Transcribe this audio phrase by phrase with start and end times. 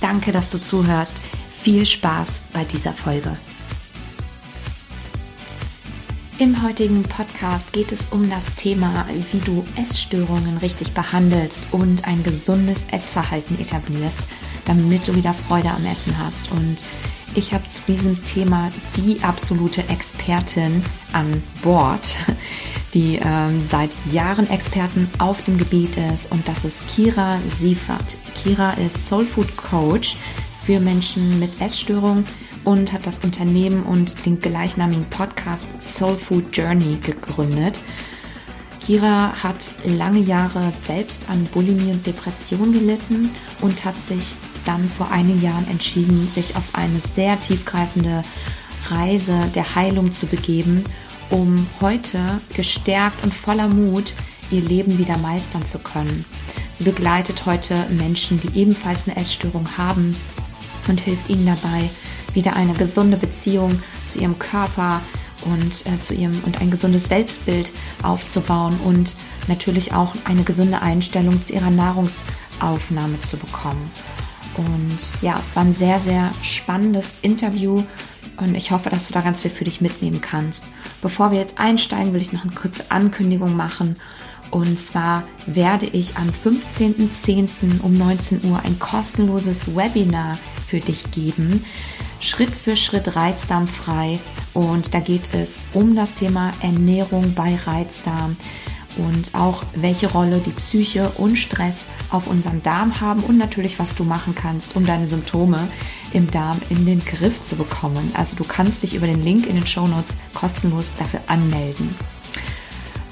[0.00, 1.20] Danke, dass du zuhörst.
[1.52, 3.36] Viel Spaß bei dieser Folge.
[6.38, 12.22] Im heutigen Podcast geht es um das Thema, wie du Essstörungen richtig behandelst und ein
[12.24, 14.20] gesundes Essverhalten etablierst,
[14.66, 16.52] damit du wieder Freude am Essen hast.
[16.52, 16.76] Und
[17.34, 20.82] ich habe zu diesem Thema die absolute Expertin
[21.14, 22.16] an Bord,
[22.94, 28.16] die ähm, seit Jahren Experten auf dem Gebiet ist und das ist Kira Siefert.
[28.42, 30.16] Kira ist Soul Food Coach
[30.64, 32.24] für Menschen mit Essstörung
[32.64, 37.80] und hat das Unternehmen und den gleichnamigen Podcast Soul Food Journey gegründet.
[38.84, 45.10] Kira hat lange Jahre selbst an Bulimie und Depression gelitten und hat sich dann vor
[45.10, 48.22] einigen Jahren entschieden, sich auf eine sehr tiefgreifende
[48.88, 50.84] Reise der Heilung zu begeben
[51.30, 54.14] um heute gestärkt und voller Mut
[54.50, 56.24] ihr Leben wieder meistern zu können.
[56.74, 60.16] Sie begleitet heute Menschen, die ebenfalls eine Essstörung haben
[60.88, 61.90] und hilft ihnen dabei,
[62.34, 65.00] wieder eine gesunde Beziehung zu ihrem Körper
[65.42, 67.72] und äh, zu ihrem und ein gesundes Selbstbild
[68.02, 69.16] aufzubauen und
[69.48, 73.90] natürlich auch eine gesunde Einstellung zu ihrer Nahrungsaufnahme zu bekommen.
[74.56, 77.82] Und ja, es war ein sehr, sehr spannendes Interview
[78.38, 80.64] und ich hoffe, dass du da ganz viel für dich mitnehmen kannst.
[81.02, 83.96] Bevor wir jetzt einsteigen, will ich noch eine kurze Ankündigung machen.
[84.50, 87.80] Und zwar werde ich am 15.10.
[87.82, 91.64] um 19 Uhr ein kostenloses Webinar für dich geben.
[92.20, 94.18] Schritt für Schritt reizdarmfrei.
[94.54, 98.36] Und da geht es um das Thema Ernährung bei Reizdarm
[98.96, 103.94] und auch welche Rolle die Psyche und Stress auf unseren Darm haben und natürlich, was
[103.94, 105.68] du machen kannst, um deine Symptome
[106.12, 108.10] im Darm in den Griff zu bekommen.
[108.14, 111.94] Also du kannst dich über den Link in den Show Notes kostenlos dafür anmelden.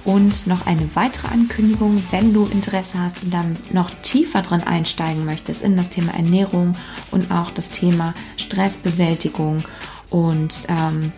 [0.04, 5.24] Und noch eine weitere Ankündigung, wenn du Interesse hast und dann noch tiefer drin einsteigen
[5.24, 6.76] möchtest in das Thema Ernährung
[7.10, 9.64] und auch das Thema Stressbewältigung
[10.10, 11.10] und ähm,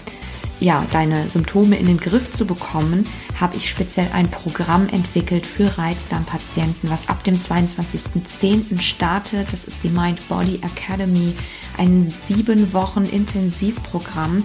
[0.59, 3.07] ja, deine Symptome in den Griff zu bekommen,
[3.39, 8.81] habe ich speziell ein Programm entwickelt für Reizdarmpatienten, was ab dem 22.10.
[8.81, 9.53] startet.
[9.53, 11.35] Das ist die Mind Body Academy,
[11.77, 14.45] ein sieben Wochen Intensivprogramm,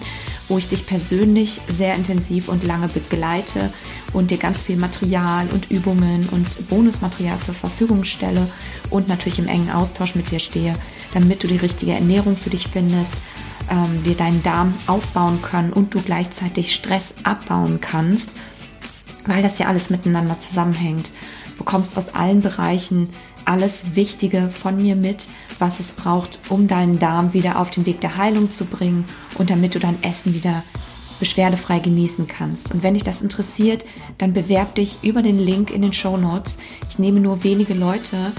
[0.50, 3.72] wo ich dich persönlich sehr intensiv und lange begleite
[4.12, 8.48] und dir ganz viel Material und Übungen und Bonusmaterial zur Verfügung stelle
[8.90, 10.76] und natürlich im engen Austausch mit dir stehe,
[11.14, 13.16] damit du die richtige Ernährung für dich findest
[13.70, 18.34] ähm, dir deinen Darm aufbauen können und du gleichzeitig Stress abbauen kannst,
[19.26, 21.12] weil das ja alles miteinander zusammenhängt.
[21.52, 23.10] Du bekommst aus allen Bereichen
[23.46, 25.28] alles Wichtige von mir mit,
[25.58, 29.06] was es braucht, um deinen Darm wieder auf den Weg der Heilung zu bringen
[29.38, 30.64] und damit du dein Essen wieder
[31.20, 32.72] beschwerdefrei genießen kannst.
[32.72, 33.86] Und wenn dich das interessiert,
[34.18, 36.58] dann bewerb dich über den Link in den Show Notes.
[36.90, 38.34] Ich nehme nur wenige Leute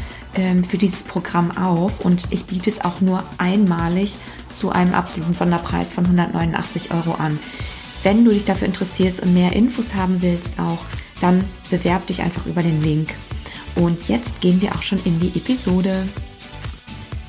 [0.68, 4.16] für dieses Programm auf und ich biete es auch nur einmalig
[4.50, 7.38] zu einem absoluten Sonderpreis von 189 Euro an.
[8.02, 10.78] Wenn du dich dafür interessierst und mehr Infos haben willst auch,
[11.20, 13.14] dann bewerb dich einfach über den Link.
[13.74, 16.08] Und jetzt gehen wir auch schon in die Episode.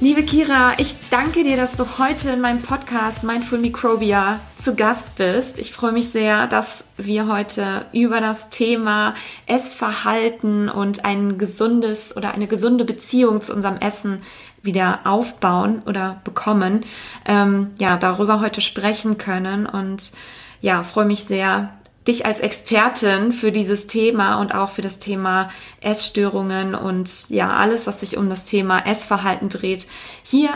[0.04, 5.16] Liebe Kira, ich danke dir, dass du heute in meinem Podcast Mindful Microbia zu Gast
[5.16, 5.60] bist.
[5.60, 9.14] Ich freue mich sehr, dass wir heute über das Thema
[9.46, 14.22] Essverhalten und ein gesundes oder eine gesunde Beziehung zu unserem Essen
[14.62, 16.82] wieder aufbauen oder bekommen,
[17.26, 20.12] ähm, ja, darüber heute sprechen können und
[20.60, 21.70] ja, freue mich sehr,
[22.08, 25.50] dich als Expertin für dieses Thema und auch für das Thema
[25.82, 29.88] Essstörungen und ja, alles, was sich um das Thema Essverhalten dreht,
[30.24, 30.50] hier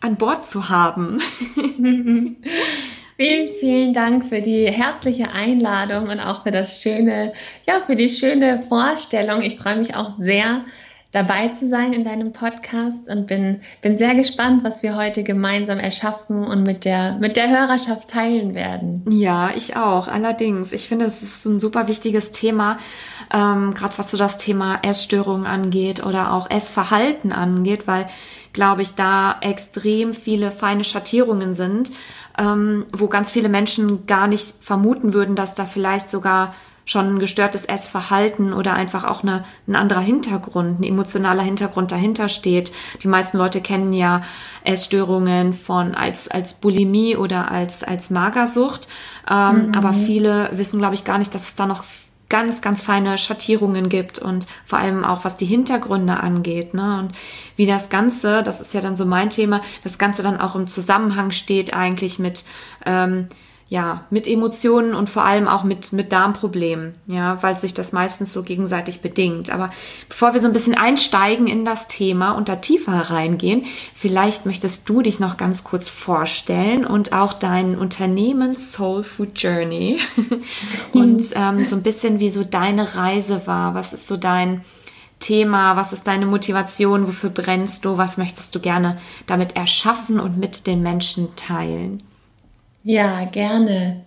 [0.00, 1.20] an Bord zu haben.
[3.16, 7.34] Vielen, vielen Dank für die herzliche Einladung und auch für das schöne,
[7.68, 9.42] ja, für die schöne Vorstellung.
[9.42, 10.64] Ich freue mich auch sehr,
[11.12, 15.78] dabei zu sein in deinem Podcast und bin, bin sehr gespannt, was wir heute gemeinsam
[15.78, 19.04] erschaffen und mit der, mit der Hörerschaft teilen werden.
[19.08, 20.08] Ja, ich auch.
[20.08, 20.72] Allerdings.
[20.72, 22.78] Ich finde, es ist ein super wichtiges Thema,
[23.32, 28.08] ähm, gerade was so das Thema Essstörungen angeht oder auch Essverhalten angeht, weil,
[28.54, 31.92] glaube ich, da extrem viele feine Schattierungen sind,
[32.38, 37.18] ähm, wo ganz viele Menschen gar nicht vermuten würden, dass da vielleicht sogar schon ein
[37.18, 42.72] gestörtes Essverhalten oder einfach auch eine, ein anderer Hintergrund, ein emotionaler Hintergrund dahinter steht.
[43.02, 44.22] Die meisten Leute kennen ja
[44.64, 48.88] Essstörungen von als als Bulimie oder als als Magersucht,
[49.30, 49.74] ähm, mhm.
[49.74, 51.84] aber viele wissen, glaube ich, gar nicht, dass es da noch
[52.32, 56.98] ganz, ganz feine Schattierungen gibt und vor allem auch was die Hintergründe angeht, ne?
[56.98, 57.12] Und
[57.56, 60.66] wie das Ganze, das ist ja dann so mein Thema, das Ganze dann auch im
[60.66, 62.46] Zusammenhang steht eigentlich mit
[62.86, 63.28] ähm,
[63.72, 68.30] ja, mit Emotionen und vor allem auch mit, mit Darmproblemen, ja, weil sich das meistens
[68.30, 69.48] so gegenseitig bedingt.
[69.48, 69.70] Aber
[70.10, 73.64] bevor wir so ein bisschen einsteigen in das Thema und da tiefer reingehen,
[73.94, 80.00] vielleicht möchtest du dich noch ganz kurz vorstellen und auch dein Unternehmen Soul Food Journey
[80.92, 83.74] und ähm, so ein bisschen, wie so deine Reise war.
[83.74, 84.66] Was ist so dein
[85.18, 85.76] Thema?
[85.76, 87.08] Was ist deine Motivation?
[87.08, 87.96] Wofür brennst du?
[87.96, 92.02] Was möchtest du gerne damit erschaffen und mit den Menschen teilen?
[92.84, 94.04] Ja, gerne.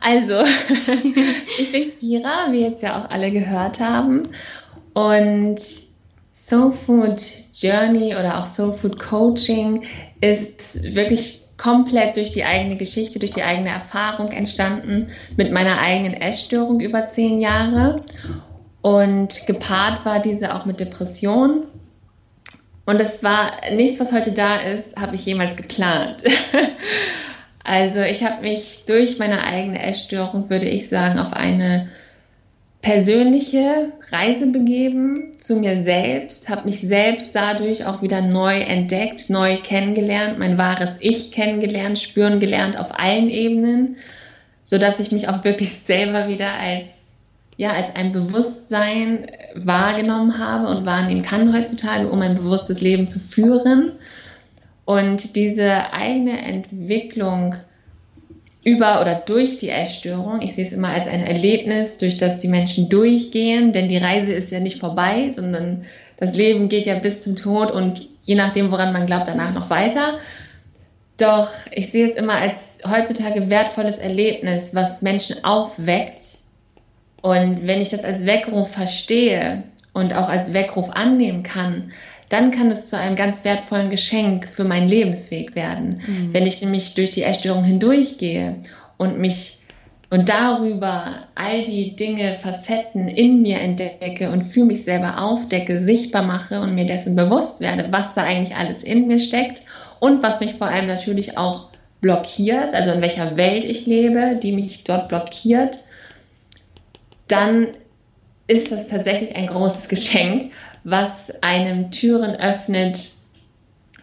[0.00, 0.40] Also,
[1.58, 4.28] ich bin Kira, wie jetzt ja auch alle gehört haben.
[4.92, 5.58] Und
[6.32, 7.22] Soul Food
[7.54, 9.84] Journey oder auch Soul Food Coaching
[10.20, 16.14] ist wirklich komplett durch die eigene Geschichte, durch die eigene Erfahrung entstanden, mit meiner eigenen
[16.14, 18.02] Essstörung über zehn Jahre.
[18.82, 21.62] Und gepaart war diese auch mit Depressionen.
[22.86, 26.22] Und es war nichts, was heute da ist, habe ich jemals geplant.
[27.64, 31.88] also ich habe mich durch meine eigene Essstörung, würde ich sagen, auf eine
[32.82, 39.56] persönliche Reise begeben zu mir selbst, habe mich selbst dadurch auch wieder neu entdeckt, neu
[39.62, 43.96] kennengelernt, mein wahres Ich kennengelernt, spüren gelernt auf allen Ebenen,
[44.64, 47.04] so dass ich mich auch wirklich selber wieder als
[47.56, 53.18] ja, als ein Bewusstsein wahrgenommen habe und wahrnehmen kann heutzutage, um ein bewusstes Leben zu
[53.18, 53.92] führen.
[54.84, 57.54] Und diese eigene Entwicklung
[58.64, 62.48] über oder durch die Essstörung, ich sehe es immer als ein Erlebnis, durch das die
[62.48, 65.84] Menschen durchgehen, denn die Reise ist ja nicht vorbei, sondern
[66.16, 69.68] das Leben geht ja bis zum Tod und je nachdem, woran man glaubt, danach noch
[69.70, 70.18] weiter.
[71.18, 76.33] Doch ich sehe es immer als heutzutage wertvolles Erlebnis, was Menschen aufweckt,
[77.24, 79.62] und wenn ich das als Weckruf verstehe
[79.94, 81.90] und auch als Weckruf annehmen kann,
[82.28, 86.02] dann kann es zu einem ganz wertvollen Geschenk für meinen Lebensweg werden.
[86.06, 86.34] Mhm.
[86.34, 88.56] Wenn ich nämlich durch die Essstörung hindurchgehe
[88.98, 89.60] und mich
[90.10, 96.24] und darüber all die Dinge, Facetten in mir entdecke und für mich selber aufdecke, sichtbar
[96.24, 99.62] mache und mir dessen bewusst werde, was da eigentlich alles in mir steckt
[99.98, 101.70] und was mich vor allem natürlich auch
[102.02, 105.78] blockiert, also in welcher Welt ich lebe, die mich dort blockiert,
[107.34, 107.68] dann
[108.46, 110.52] ist das tatsächlich ein großes Geschenk,
[110.84, 112.98] was einem Türen öffnet,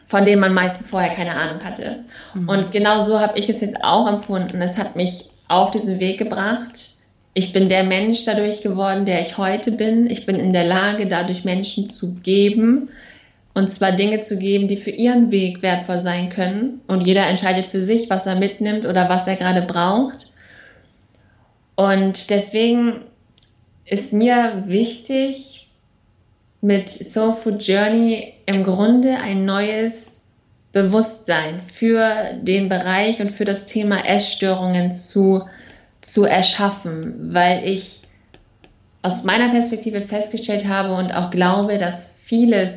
[0.07, 2.00] von denen man meistens vorher keine Ahnung hatte.
[2.33, 2.50] Mhm.
[2.50, 4.62] Und genau so habe ich es jetzt auch empfunden.
[4.62, 6.95] Es hat mich auf diesen Weg gebracht.
[7.33, 10.10] Ich bin der Mensch dadurch geworden, der ich heute bin.
[10.10, 12.89] Ich bin in der Lage, dadurch Menschen zu geben.
[13.54, 16.81] Und zwar Dinge zu geben, die für ihren Weg wertvoll sein können.
[16.88, 20.31] Und jeder entscheidet für sich, was er mitnimmt oder was er gerade braucht.
[21.75, 23.01] Und deswegen
[23.91, 25.69] ist mir wichtig,
[26.61, 30.21] mit Soul Food Journey im Grunde ein neues
[30.71, 35.43] Bewusstsein für den Bereich und für das Thema Essstörungen zu,
[35.99, 38.03] zu erschaffen, weil ich
[39.01, 42.71] aus meiner Perspektive festgestellt habe und auch glaube, dass vieles,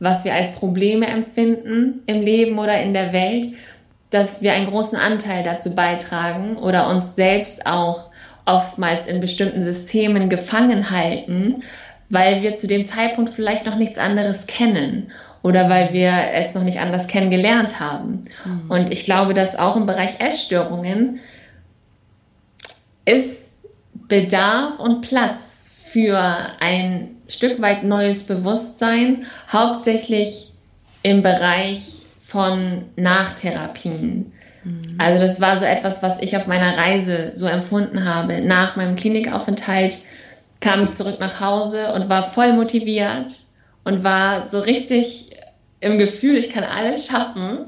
[0.00, 3.54] was wir als Probleme empfinden im Leben oder in der Welt,
[4.10, 8.10] dass wir einen großen Anteil dazu beitragen oder uns selbst auch
[8.46, 11.62] oftmals in bestimmten Systemen gefangen halten,
[12.08, 15.08] weil wir zu dem Zeitpunkt vielleicht noch nichts anderes kennen
[15.42, 18.24] oder weil wir es noch nicht anders kennengelernt haben.
[18.44, 18.70] Mhm.
[18.70, 21.20] Und ich glaube, dass auch im Bereich Essstörungen
[23.04, 23.64] ist
[24.08, 26.18] Bedarf und Platz für
[26.60, 30.52] ein Stück weit neues Bewusstsein, hauptsächlich
[31.02, 34.32] im Bereich von Nachtherapien.
[34.96, 35.00] Mhm.
[35.00, 38.40] Also das war so etwas, was ich auf meiner Reise so empfunden habe.
[38.40, 39.98] Nach meinem Klinikaufenthalt
[40.60, 43.30] kam ich zurück nach Hause und war voll motiviert
[43.84, 45.30] und war so richtig
[45.80, 47.66] im Gefühl, ich kann alles schaffen.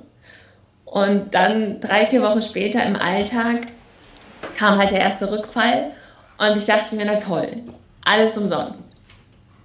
[0.84, 3.66] Und dann drei, vier Wochen später im Alltag
[4.56, 5.90] kam halt der erste Rückfall
[6.38, 7.62] und ich dachte mir, na toll,
[8.04, 8.87] alles umsonst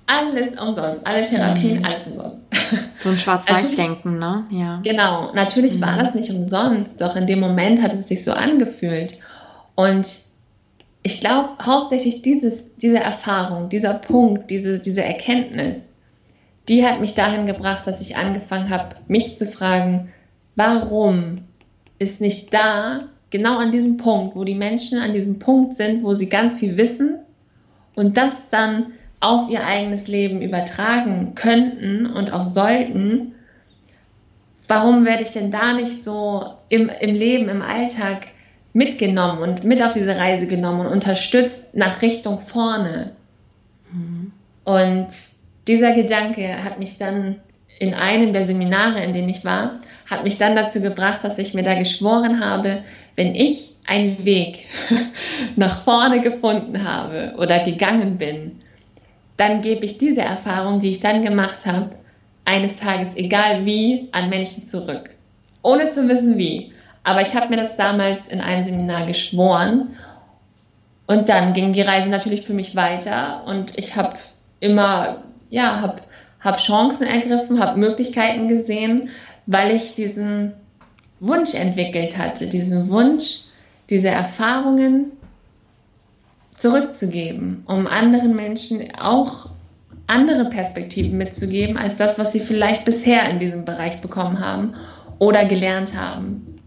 [0.06, 1.86] alles umsonst, alle Therapien, mhm.
[1.86, 2.48] alles umsonst.
[3.00, 4.46] So ein Schwarz-Weiß-Denken, ne?
[4.50, 4.80] Ja.
[4.82, 5.82] Genau, natürlich mhm.
[5.82, 9.20] war das nicht umsonst, doch in dem Moment hat es sich so angefühlt.
[9.76, 10.08] Und
[11.02, 15.94] ich glaube, hauptsächlich dieses, diese Erfahrung, dieser Punkt, diese, diese Erkenntnis,
[16.70, 20.14] die hat mich dahin gebracht, dass ich angefangen habe, mich zu fragen,
[20.56, 21.40] warum
[22.00, 26.14] ist nicht da genau an diesem Punkt, wo die Menschen an diesem Punkt sind, wo
[26.14, 27.20] sie ganz viel wissen
[27.96, 28.94] und das dann
[29.24, 33.34] auf ihr eigenes Leben übertragen könnten und auch sollten,
[34.68, 38.28] warum werde ich denn da nicht so im, im Leben, im Alltag
[38.74, 43.12] mitgenommen und mit auf diese Reise genommen und unterstützt nach Richtung vorne?
[43.92, 44.34] Mhm.
[44.66, 45.08] Und
[45.68, 47.38] dieser Gedanke hat mich dann
[47.80, 51.54] in einem der Seminare, in denen ich war, hat mich dann dazu gebracht, dass ich
[51.54, 52.84] mir da geschworen habe,
[53.16, 54.66] wenn ich einen Weg
[55.56, 58.63] nach vorne gefunden habe oder gegangen bin,
[59.38, 61.92] dann gebe ich diese Erfahrung, die ich dann gemacht habe,
[62.46, 65.12] eines Tages, egal wie, an Menschen zurück.
[65.62, 66.74] Ohne zu wissen wie.
[67.04, 69.96] Aber ich habe mir das damals in einem Seminar geschworen.
[71.08, 73.44] Und dann ging die Reise natürlich für mich weiter.
[73.46, 74.18] Und ich habe
[74.60, 76.02] immer, ja, habe
[76.42, 79.10] hab Chancen ergriffen, habe Möglichkeiten gesehen,
[79.46, 80.54] weil ich diesen
[81.20, 83.44] Wunsch entwickelt hatte, diesen Wunsch,
[83.90, 85.12] diese Erfahrungen
[86.64, 89.50] zurückzugeben, um anderen Menschen auch
[90.08, 94.74] andere Perspektiven mitzugeben als das, was sie vielleicht bisher in diesem Bereich bekommen haben
[95.20, 96.62] oder gelernt haben.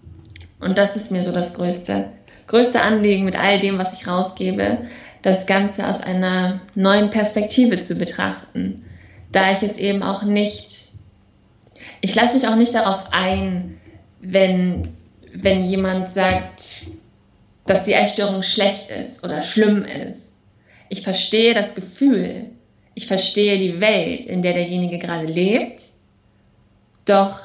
[0.61, 2.11] Und das ist mir so das größte,
[2.47, 4.81] größte Anliegen mit all dem, was ich rausgebe,
[5.23, 8.85] das Ganze aus einer neuen Perspektive zu betrachten,
[9.33, 10.91] da ich es eben auch nicht,
[12.03, 13.79] ich lasse mich auch nicht darauf ein,
[14.21, 14.89] wenn,
[15.33, 16.83] wenn jemand sagt,
[17.67, 20.33] dass die Essstörung schlecht ist oder schlimm ist.
[20.89, 22.47] Ich verstehe das Gefühl,
[22.95, 25.83] ich verstehe die Welt, in der derjenige gerade lebt.
[27.05, 27.41] Doch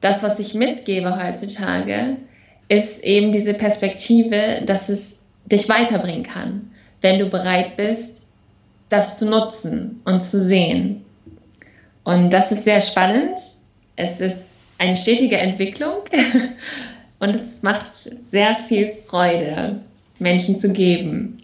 [0.00, 2.18] das, was ich mitgebe heutzutage,
[2.68, 8.26] ist eben diese Perspektive, dass es dich weiterbringen kann, wenn du bereit bist,
[8.88, 11.04] das zu nutzen und zu sehen.
[12.04, 13.38] Und das ist sehr spannend.
[13.96, 14.42] Es ist
[14.78, 16.02] eine stetige Entwicklung
[17.22, 17.86] Und es macht
[18.32, 19.80] sehr viel Freude,
[20.18, 21.40] Menschen zu geben.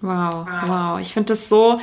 [0.00, 1.00] Wow, wow.
[1.00, 1.80] Ich finde das so,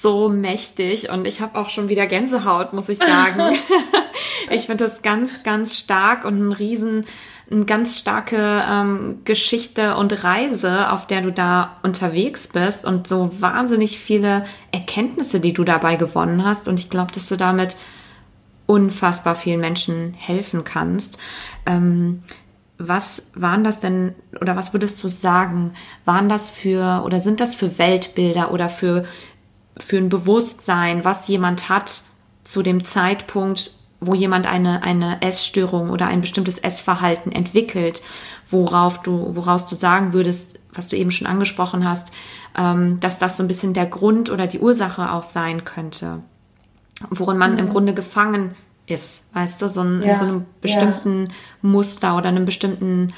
[0.00, 3.58] so mächtig und ich habe auch schon wieder Gänsehaut, muss ich sagen.
[4.50, 7.04] ich finde das ganz, ganz stark und ein riesen,
[7.50, 13.38] eine ganz starke ähm, Geschichte und Reise, auf der du da unterwegs bist und so
[13.38, 16.68] wahnsinnig viele Erkenntnisse, die du dabei gewonnen hast.
[16.68, 17.76] Und ich glaube, dass du damit
[18.64, 21.18] unfassbar vielen Menschen helfen kannst.
[21.66, 22.22] Ähm,
[22.78, 25.74] was waren das denn oder was würdest du sagen?
[26.04, 29.04] Waren das für oder sind das für Weltbilder oder für,
[29.76, 32.02] für ein Bewusstsein, was jemand hat
[32.44, 38.02] zu dem Zeitpunkt, wo jemand eine, eine Essstörung oder ein bestimmtes Essverhalten entwickelt,
[38.50, 42.12] worauf du, woraus du sagen würdest, was du eben schon angesprochen hast,
[42.58, 46.20] ähm, dass das so ein bisschen der Grund oder die Ursache auch sein könnte,
[47.10, 47.58] worin man mhm.
[47.58, 48.54] im Grunde gefangen
[48.92, 51.32] ist, weißt du, so ein, ja, in so einem bestimmten ja.
[51.62, 53.12] Muster oder einem bestimmten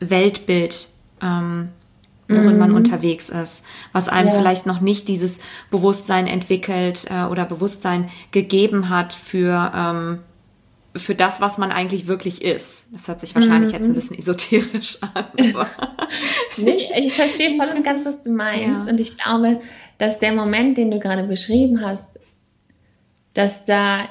[0.00, 0.88] Weltbild,
[1.22, 1.68] ähm,
[2.28, 2.58] worin mhm.
[2.58, 4.34] man unterwegs ist, was einem ja.
[4.34, 10.18] vielleicht noch nicht dieses Bewusstsein entwickelt äh, oder Bewusstsein gegeben hat für ähm,
[10.98, 12.86] für das, was man eigentlich wirklich ist.
[12.92, 13.78] Das hört sich wahrscheinlich mhm.
[13.78, 15.26] jetzt ein bisschen esoterisch an.
[16.56, 18.90] nee, ich verstehe voll und ganz, was du meinst.
[18.90, 19.60] Und ich glaube,
[19.98, 22.18] dass der Moment, den du gerade beschrieben hast,
[23.34, 24.08] dass da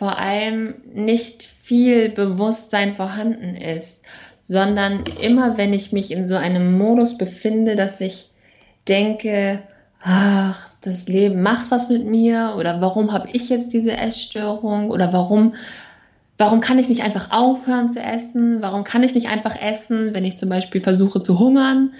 [0.00, 4.00] vor allem nicht viel Bewusstsein vorhanden ist,
[4.40, 8.30] sondern immer wenn ich mich in so einem Modus befinde, dass ich
[8.88, 9.60] denke,
[10.00, 15.12] ach, das Leben macht was mit mir oder warum habe ich jetzt diese Essstörung oder
[15.12, 15.54] warum
[16.38, 18.62] warum kann ich nicht einfach aufhören zu essen?
[18.62, 21.92] Warum kann ich nicht einfach essen, wenn ich zum Beispiel versuche zu hungern?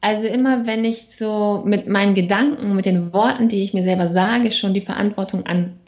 [0.00, 4.08] Also immer wenn ich so mit meinen Gedanken, mit den Worten, die ich mir selber
[4.08, 5.78] sage, schon die Verantwortung an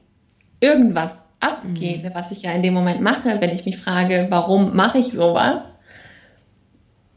[0.60, 2.14] irgendwas abgebe, mhm.
[2.14, 5.62] was ich ja in dem Moment mache, wenn ich mich frage, warum mache ich sowas,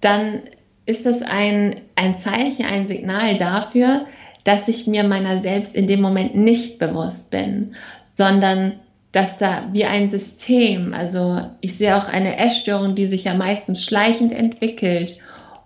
[0.02, 0.42] dann
[0.86, 4.06] ist das ein, ein Zeichen, ein Signal dafür,
[4.44, 7.76] dass ich mir meiner selbst in dem Moment nicht bewusst bin,
[8.14, 8.80] sondern
[9.12, 13.84] dass da wie ein System, also ich sehe auch eine Essstörung, die sich ja meistens
[13.84, 15.20] schleichend entwickelt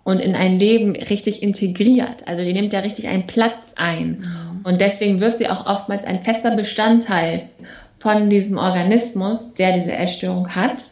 [0.04, 2.26] und in ein Leben richtig integriert.
[2.26, 4.24] Also die nimmt ja richtig einen Platz ein.
[4.62, 4.66] Mhm.
[4.66, 7.48] Und deswegen wird sie auch oftmals ein fester Bestandteil
[7.98, 10.84] von diesem Organismus, der diese Essstörung hat.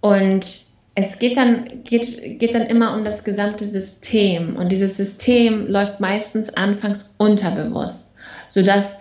[0.00, 4.56] Und es geht dann, geht, geht dann immer um das gesamte System.
[4.56, 8.12] Und dieses System läuft meistens anfangs unterbewusst,
[8.48, 8.98] sodass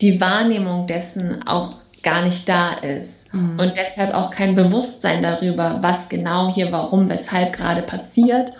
[0.00, 3.34] die Wahrnehmung dessen auch gar nicht da ist.
[3.34, 3.58] Mhm.
[3.58, 8.52] Und deshalb auch kein Bewusstsein darüber, was genau hier, warum, weshalb gerade passiert.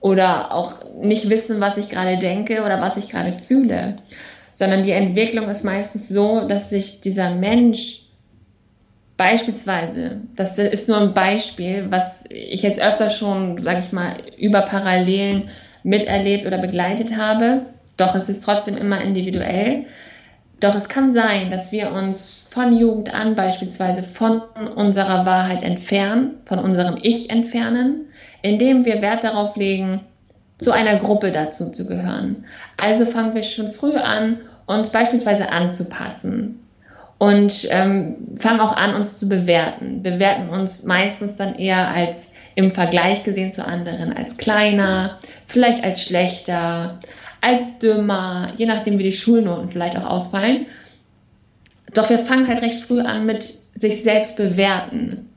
[0.00, 3.96] Oder auch nicht wissen, was ich gerade denke oder was ich gerade fühle.
[4.52, 8.08] Sondern die Entwicklung ist meistens so, dass sich dieser Mensch
[9.18, 14.62] Beispielsweise, das ist nur ein Beispiel, was ich jetzt öfter schon, sage ich mal, über
[14.62, 15.50] Parallelen
[15.82, 17.62] miterlebt oder begleitet habe.
[17.96, 19.86] Doch es ist trotzdem immer individuell.
[20.60, 24.40] Doch es kann sein, dass wir uns von Jugend an beispielsweise von
[24.76, 28.06] unserer Wahrheit entfernen, von unserem Ich entfernen,
[28.42, 30.00] indem wir Wert darauf legen,
[30.58, 32.44] zu einer Gruppe dazu zu gehören.
[32.76, 36.60] Also fangen wir schon früh an, uns beispielsweise anzupassen
[37.18, 40.02] und ähm, fangen auch an, uns zu bewerten.
[40.02, 46.02] Bewerten uns meistens dann eher als im Vergleich gesehen zu anderen als kleiner, vielleicht als
[46.02, 46.98] schlechter,
[47.40, 50.66] als dümmer, je nachdem wie die Schulnoten vielleicht auch ausfallen.
[51.94, 55.27] Doch wir fangen halt recht früh an mit sich selbst bewerten.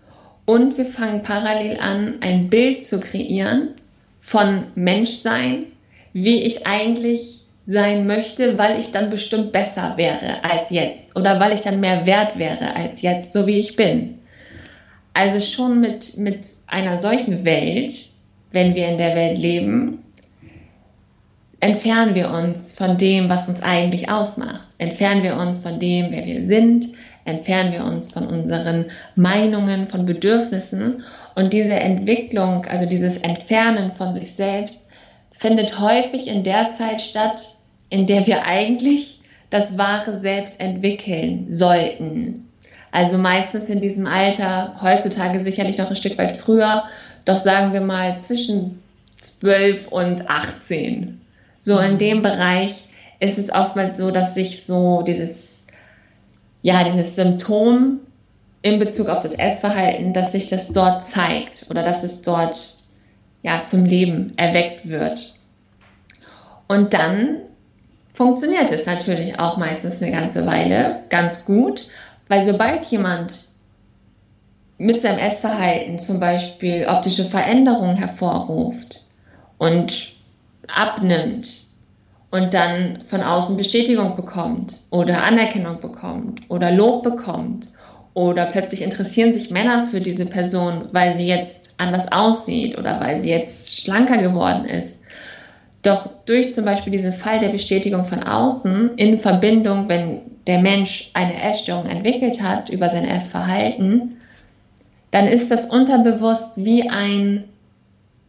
[0.52, 3.70] Und wir fangen parallel an, ein Bild zu kreieren
[4.20, 5.68] von Menschsein,
[6.12, 11.54] wie ich eigentlich sein möchte, weil ich dann bestimmt besser wäre als jetzt oder weil
[11.54, 14.20] ich dann mehr wert wäre als jetzt, so wie ich bin.
[15.14, 17.94] Also schon mit, mit einer solchen Welt,
[18.52, 20.04] wenn wir in der Welt leben,
[21.62, 24.68] entfernen wir uns von dem, was uns eigentlich ausmacht.
[24.80, 26.88] Entfernen wir uns von dem, wer wir sind,
[27.26, 28.86] entfernen wir uns von unseren
[29.16, 31.04] Meinungen, von Bedürfnissen.
[31.36, 34.82] Und diese Entwicklung, also dieses Entfernen von sich selbst,
[35.32, 37.42] findet häufig in der Zeit statt,
[37.90, 42.48] in der wir eigentlich das wahre Selbst entwickeln sollten.
[42.92, 46.84] Also meistens in diesem Alter, heutzutage sicherlich noch ein Stück weit früher,
[47.26, 48.82] doch sagen wir mal zwischen
[49.18, 51.22] 12 und 18.
[51.58, 55.51] So in dem Bereich ist es oftmals so, dass sich so dieses,
[56.62, 58.02] ja, dieses Symptom
[58.62, 62.76] in Bezug auf das Essverhalten, dass sich das dort zeigt oder dass es dort
[63.42, 65.34] ja zum Leben erweckt wird.
[66.68, 67.38] Und dann
[68.14, 71.88] funktioniert es natürlich auch meistens eine ganze Weile ganz gut,
[72.28, 73.50] weil sobald jemand
[74.78, 79.06] mit seinem Essverhalten zum Beispiel optische Veränderungen hervorruft
[79.58, 80.14] und
[80.68, 81.61] abnimmt
[82.32, 87.68] und dann von außen Bestätigung bekommt oder Anerkennung bekommt oder Lob bekommt
[88.14, 93.22] oder plötzlich interessieren sich Männer für diese Person, weil sie jetzt anders aussieht oder weil
[93.22, 95.04] sie jetzt schlanker geworden ist.
[95.84, 101.10] Doch durch zum Beispiel diesen Fall der Bestätigung von außen in Verbindung, wenn der Mensch
[101.14, 104.18] eine Essstörung entwickelt hat über sein Essverhalten,
[105.12, 107.46] dann ist das unterbewusst wie ein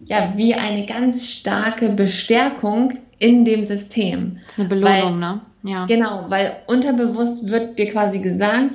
[0.05, 4.41] ja, wie eine ganz starke Bestärkung in dem System.
[4.45, 5.41] Das ist eine Belohnung, weil, ne?
[5.63, 5.87] Ja.
[5.87, 8.75] Genau, weil unterbewusst wird dir quasi gesagt,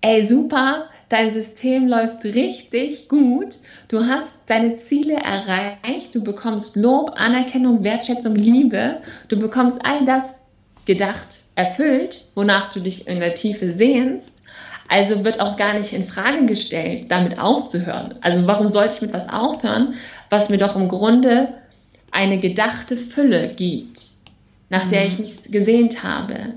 [0.00, 3.56] ey, super, dein System läuft richtig gut,
[3.88, 10.40] du hast deine Ziele erreicht, du bekommst Lob, Anerkennung, Wertschätzung, Liebe, du bekommst all das
[10.86, 14.40] gedacht, erfüllt, wonach du dich in der Tiefe sehnst.
[14.88, 18.14] Also wird auch gar nicht in Frage gestellt, damit aufzuhören.
[18.20, 19.94] Also warum sollte ich mit was aufhören,
[20.28, 21.48] was mir doch im Grunde
[22.12, 24.02] eine gedachte Fülle gibt,
[24.68, 25.24] nach der ich mhm.
[25.24, 26.54] mich gesehnt habe.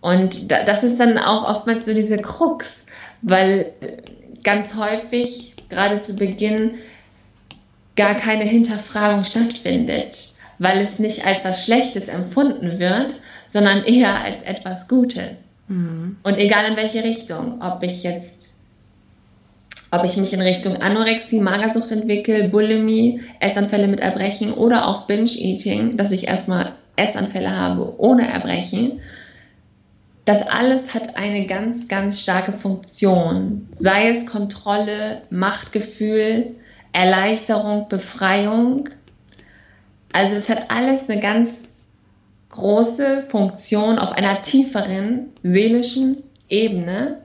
[0.00, 2.86] Und das ist dann auch oftmals so diese Krux,
[3.22, 3.72] weil
[4.44, 6.74] ganz häufig, gerade zu Beginn,
[7.96, 14.42] gar keine Hinterfragung stattfindet, weil es nicht als was Schlechtes empfunden wird, sondern eher als
[14.42, 15.36] etwas Gutes.
[15.66, 16.16] Mhm.
[16.22, 18.57] Und egal in welche Richtung, ob ich jetzt,
[19.90, 25.96] ob ich mich in Richtung Anorexie, Magersucht entwickle, Bulimie, Essanfälle mit Erbrechen oder auch Binge-Eating,
[25.96, 29.00] dass ich erstmal Essanfälle habe ohne Erbrechen,
[30.28, 33.66] das alles hat eine ganz, ganz starke Funktion.
[33.74, 36.56] Sei es Kontrolle, Machtgefühl,
[36.92, 38.90] Erleichterung, Befreiung.
[40.12, 41.78] Also es hat alles eine ganz
[42.50, 47.22] große Funktion auf einer tieferen seelischen Ebene.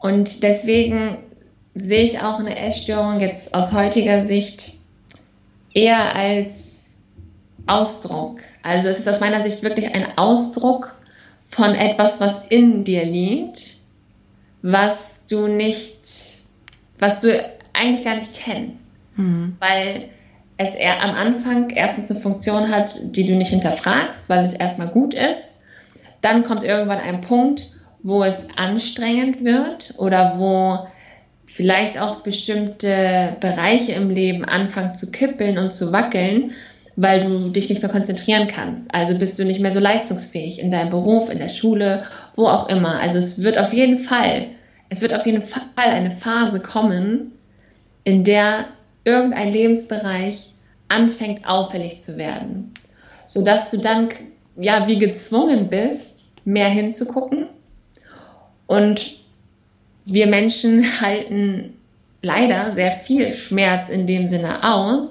[0.00, 1.18] Und deswegen
[1.74, 4.74] sehe ich auch eine Essstörung jetzt aus heutiger Sicht
[5.72, 6.48] eher als
[7.66, 8.40] Ausdruck.
[8.62, 10.94] Also es ist aus meiner Sicht wirklich ein Ausdruck
[11.46, 13.76] von etwas, was in dir liegt,
[14.62, 15.98] was du nicht,
[16.98, 18.86] was du eigentlich gar nicht kennst.
[19.16, 19.56] Mhm.
[19.60, 20.08] Weil
[20.56, 24.88] es eher am Anfang erstens eine Funktion hat, die du nicht hinterfragst, weil es erstmal
[24.88, 25.58] gut ist.
[26.20, 27.69] Dann kommt irgendwann ein Punkt,
[28.02, 30.86] wo es anstrengend wird oder wo
[31.46, 36.52] vielleicht auch bestimmte Bereiche im Leben anfangen zu kippeln und zu wackeln,
[36.96, 38.92] weil du dich nicht mehr konzentrieren kannst.
[38.94, 42.04] Also bist du nicht mehr so leistungsfähig in deinem Beruf, in der Schule,
[42.36, 43.00] wo auch immer.
[43.00, 44.46] Also es wird auf jeden Fall,
[44.88, 47.32] es wird auf jeden Fall eine Phase kommen,
[48.04, 48.66] in der
[49.04, 50.52] irgendein Lebensbereich
[50.88, 52.72] anfängt auffällig zu werden,
[53.26, 54.08] sodass du dann
[54.56, 57.48] ja wie gezwungen bist, mehr hinzugucken
[58.70, 59.16] und
[60.04, 61.74] wir Menschen halten
[62.22, 65.08] leider sehr viel Schmerz in dem Sinne aus.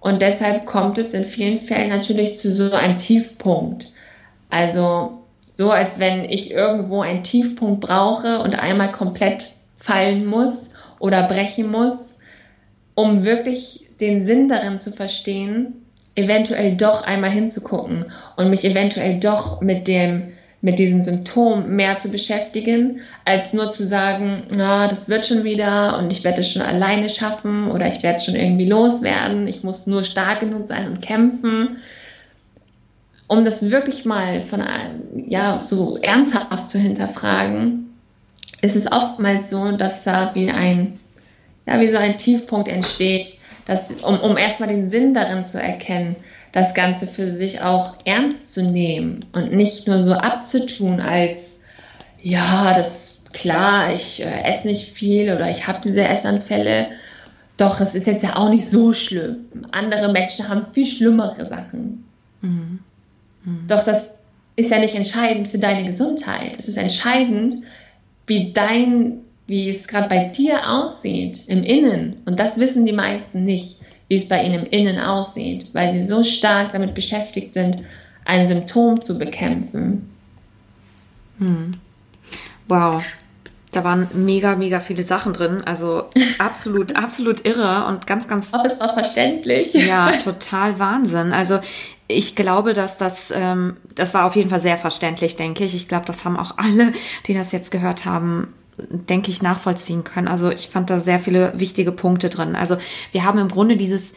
[0.00, 3.88] Und deshalb kommt es in vielen Fällen natürlich zu so einem Tiefpunkt.
[4.48, 11.24] Also so, als wenn ich irgendwo einen Tiefpunkt brauche und einmal komplett fallen muss oder
[11.24, 12.18] brechen muss,
[12.94, 18.06] um wirklich den Sinn darin zu verstehen, eventuell doch einmal hinzugucken
[18.36, 23.86] und mich eventuell doch mit dem mit diesem Symptom mehr zu beschäftigen, als nur zu
[23.86, 28.02] sagen, na, das wird schon wieder und ich werde es schon alleine schaffen oder ich
[28.02, 31.78] werde es schon irgendwie loswerden, ich muss nur stark genug sein und kämpfen.
[33.28, 34.62] Um das wirklich mal von
[35.26, 37.90] ja, so ernsthaft zu hinterfragen,
[38.62, 40.98] ist es oftmals so, dass da wie ein,
[41.66, 46.16] ja, wie so ein Tiefpunkt entsteht, dass, um, um erstmal den Sinn darin zu erkennen,
[46.56, 51.60] das Ganze für sich auch ernst zu nehmen und nicht nur so abzutun als,
[52.18, 56.86] ja, das ist klar, ich äh, esse nicht viel oder ich habe diese Essanfälle.
[57.58, 59.66] Doch, es ist jetzt ja auch nicht so schlimm.
[59.70, 62.06] Andere Menschen haben viel schlimmere Sachen.
[62.40, 62.78] Mhm.
[63.44, 63.66] Mhm.
[63.68, 64.22] Doch das
[64.56, 66.56] ist ja nicht entscheidend für deine Gesundheit.
[66.58, 67.56] Es ist entscheidend,
[68.26, 72.22] wie dein, wie es gerade bei dir aussieht im Innen.
[72.24, 76.04] Und das wissen die meisten nicht wie es bei ihnen im Innen aussieht, weil sie
[76.04, 77.82] so stark damit beschäftigt sind,
[78.24, 80.10] ein Symptom zu bekämpfen.
[81.38, 81.74] Hm.
[82.68, 83.02] Wow.
[83.72, 85.62] Da waren mega, mega viele Sachen drin.
[85.64, 86.04] Also
[86.38, 88.54] absolut, absolut irre und ganz, ganz.
[88.54, 89.74] Ob es war verständlich.
[89.74, 91.32] Ja, total Wahnsinn.
[91.32, 91.58] Also
[92.08, 95.74] ich glaube, dass das, ähm, das war auf jeden Fall sehr verständlich, denke ich.
[95.74, 96.92] Ich glaube, das haben auch alle,
[97.26, 100.28] die das jetzt gehört haben, denke ich, nachvollziehen können.
[100.28, 102.56] Also ich fand da sehr viele wichtige Punkte drin.
[102.56, 102.76] Also
[103.12, 104.14] wir haben im Grunde dieses,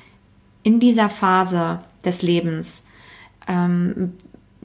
[0.63, 2.86] in dieser Phase des Lebens,
[3.48, 4.13] ähm,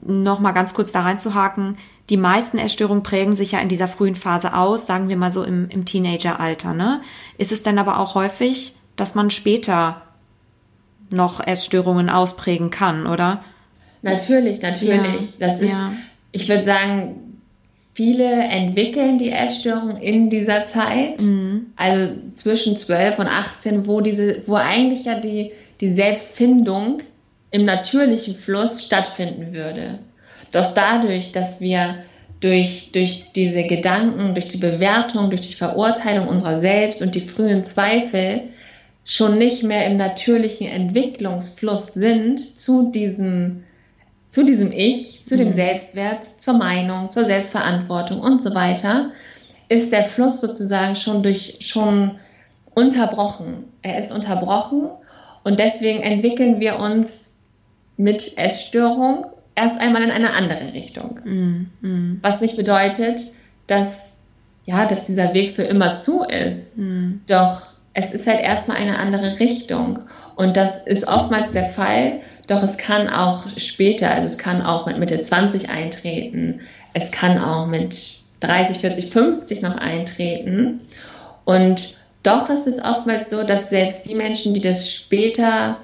[0.01, 1.77] noch mal ganz kurz da reinzuhaken,
[2.09, 5.43] die meisten Essstörungen prägen sich ja in dieser frühen Phase aus, sagen wir mal so
[5.43, 6.73] im, im Teenageralter.
[6.73, 7.01] Ne?
[7.37, 10.01] Ist es denn aber auch häufig, dass man später
[11.09, 13.43] noch Essstörungen ausprägen kann, oder?
[14.03, 15.39] Natürlich, natürlich.
[15.39, 15.93] Ja, das ist, ja.
[16.31, 17.24] ich würde sagen,
[17.95, 21.67] Viele entwickeln die Essstörung in dieser Zeit, mhm.
[21.77, 26.99] also zwischen 12 und 18, wo diese, wo eigentlich ja die, die Selbstfindung
[27.51, 29.99] im natürlichen Fluss stattfinden würde.
[30.51, 31.95] Doch dadurch, dass wir
[32.41, 37.63] durch, durch diese Gedanken, durch die Bewertung, durch die Verurteilung unserer selbst und die frühen
[37.63, 38.41] Zweifel
[39.05, 43.63] schon nicht mehr im natürlichen Entwicklungsfluss sind zu diesem
[44.35, 45.53] zu diesem Ich, zu dem.
[45.53, 49.11] Selbstwert, zur Meinung, zur Selbstverantwortung und so weiter,
[49.69, 52.19] ist der Fluss sozusagen schon durch, schon
[52.73, 53.63] unterbrochen.
[53.81, 54.89] Er ist unterbrochen
[55.45, 57.37] und deswegen entwickeln wir uns
[57.95, 61.21] mit Essstörung erst einmal in eine andere Richtung.
[61.23, 61.67] Mhm.
[61.79, 62.19] mhm.
[62.21, 63.21] Was nicht bedeutet,
[63.67, 64.19] dass,
[64.65, 66.77] ja, dass dieser Weg für immer zu ist.
[66.77, 67.21] Mhm.
[67.27, 69.99] Doch es ist halt erstmal eine andere Richtung.
[70.35, 74.85] Und das ist oftmals der Fall, doch es kann auch später, also es kann auch
[74.85, 76.61] mit Mitte 20 eintreten,
[76.93, 80.81] es kann auch mit 30, 40, 50 noch eintreten.
[81.43, 85.77] Und doch ist es oftmals so, dass selbst die Menschen, die das später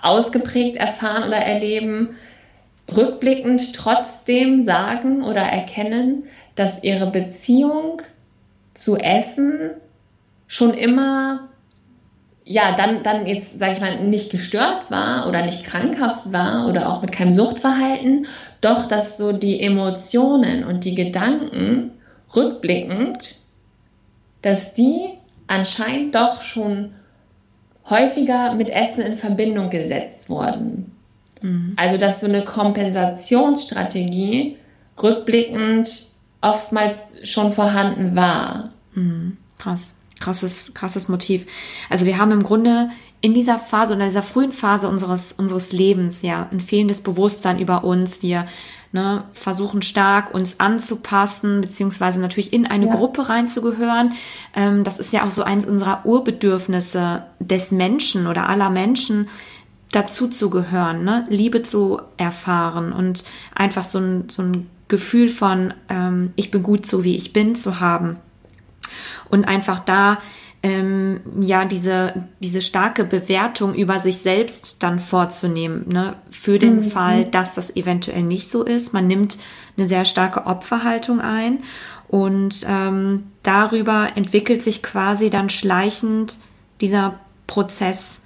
[0.00, 2.16] ausgeprägt erfahren oder erleben,
[2.94, 6.24] rückblickend trotzdem sagen oder erkennen,
[6.54, 8.02] dass ihre Beziehung
[8.74, 9.70] zu Essen
[10.46, 11.48] schon immer
[12.44, 16.88] ja, dann, dann jetzt, sage ich mal, nicht gestört war oder nicht krankhaft war oder
[16.88, 18.26] auch mit keinem Suchtverhalten,
[18.60, 21.92] doch dass so die Emotionen und die Gedanken
[22.34, 23.36] rückblickend,
[24.42, 25.10] dass die
[25.46, 26.92] anscheinend doch schon
[27.88, 30.92] häufiger mit Essen in Verbindung gesetzt wurden.
[31.42, 31.72] Mhm.
[31.76, 34.56] Also dass so eine Kompensationsstrategie
[35.00, 36.08] rückblickend
[36.40, 38.70] oftmals schon vorhanden war.
[38.94, 39.36] Mhm.
[39.58, 41.46] Krass krasses, krasses Motiv.
[41.90, 46.22] Also wir haben im Grunde in dieser Phase oder dieser frühen Phase unseres, unseres Lebens
[46.22, 48.22] ja ein fehlendes Bewusstsein über uns.
[48.22, 48.46] Wir
[48.92, 52.94] ne, versuchen stark uns anzupassen, beziehungsweise natürlich in eine ja.
[52.94, 54.12] Gruppe reinzugehören.
[54.54, 59.28] Ähm, das ist ja auch so eins unserer Urbedürfnisse des Menschen oder aller Menschen,
[59.92, 61.22] dazu zu gehören, ne?
[61.28, 66.86] Liebe zu erfahren und einfach so ein, so ein Gefühl von, ähm, ich bin gut
[66.86, 68.18] so, wie ich bin, zu haben
[69.32, 70.18] und einfach da
[70.62, 76.90] ähm, ja diese diese starke Bewertung über sich selbst dann vorzunehmen, ne, für den mhm.
[76.90, 78.92] Fall, dass das eventuell nicht so ist.
[78.92, 79.38] Man nimmt
[79.76, 81.58] eine sehr starke Opferhaltung ein
[82.06, 86.38] und ähm, darüber entwickelt sich quasi dann schleichend
[86.80, 88.22] dieser Prozess,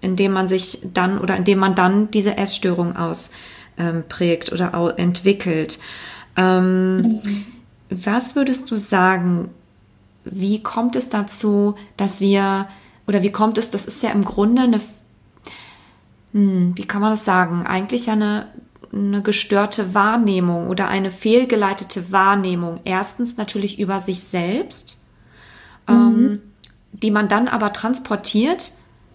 [0.00, 4.98] in dem man sich dann oder in dem man dann diese Essstörung ausprägt ähm, oder
[4.98, 5.78] entwickelt.
[6.36, 7.44] Ähm, mhm.
[7.90, 9.48] Was würdest du sagen,
[10.30, 12.68] wie kommt es dazu, dass wir,
[13.06, 14.80] oder wie kommt es, das ist ja im Grunde eine,
[16.32, 18.48] hm, wie kann man das sagen, eigentlich ja eine,
[18.92, 22.80] eine gestörte Wahrnehmung oder eine fehlgeleitete Wahrnehmung.
[22.84, 25.04] Erstens natürlich über sich selbst,
[25.86, 25.94] mhm.
[25.94, 26.42] ähm,
[26.92, 28.72] die man dann aber transportiert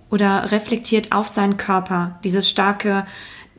[0.09, 2.19] oder reflektiert auf seinen Körper.
[2.23, 3.05] Dieses starke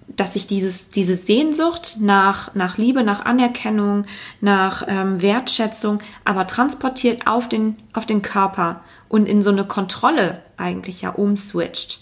[0.08, 4.04] dass sich dieses, diese Sehnsucht nach, nach Liebe, nach Anerkennung,
[4.40, 10.42] nach ähm, Wertschätzung, aber transportiert auf den, auf den Körper und in so eine Kontrolle
[10.56, 12.00] eigentlich ja umswitcht.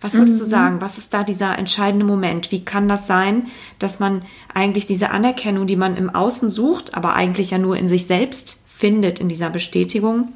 [0.00, 0.44] Was würdest mhm.
[0.44, 0.80] du sagen?
[0.80, 2.52] Was ist da dieser entscheidende Moment?
[2.52, 3.48] Wie kann das sein,
[3.78, 4.22] dass man
[4.54, 8.62] eigentlich diese Anerkennung, die man im Außen sucht, aber eigentlich ja nur in sich selbst
[8.68, 10.32] findet, in dieser Bestätigung,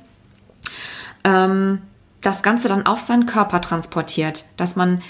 [1.25, 1.83] ähm,
[2.21, 5.03] das Ganze dann auf seinen Körper transportiert, dass man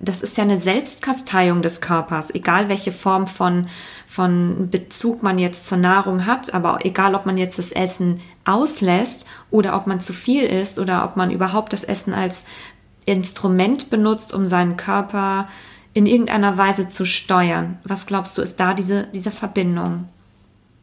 [0.00, 3.68] das ist ja eine Selbstkasteiung des Körpers, egal welche Form von,
[4.06, 9.26] von Bezug man jetzt zur Nahrung hat, aber egal ob man jetzt das Essen auslässt
[9.50, 12.44] oder ob man zu viel isst oder ob man überhaupt das Essen als
[13.06, 15.48] Instrument benutzt, um seinen Körper
[15.92, 17.78] in irgendeiner Weise zu steuern.
[17.84, 20.08] Was glaubst du, ist da diese, diese Verbindung?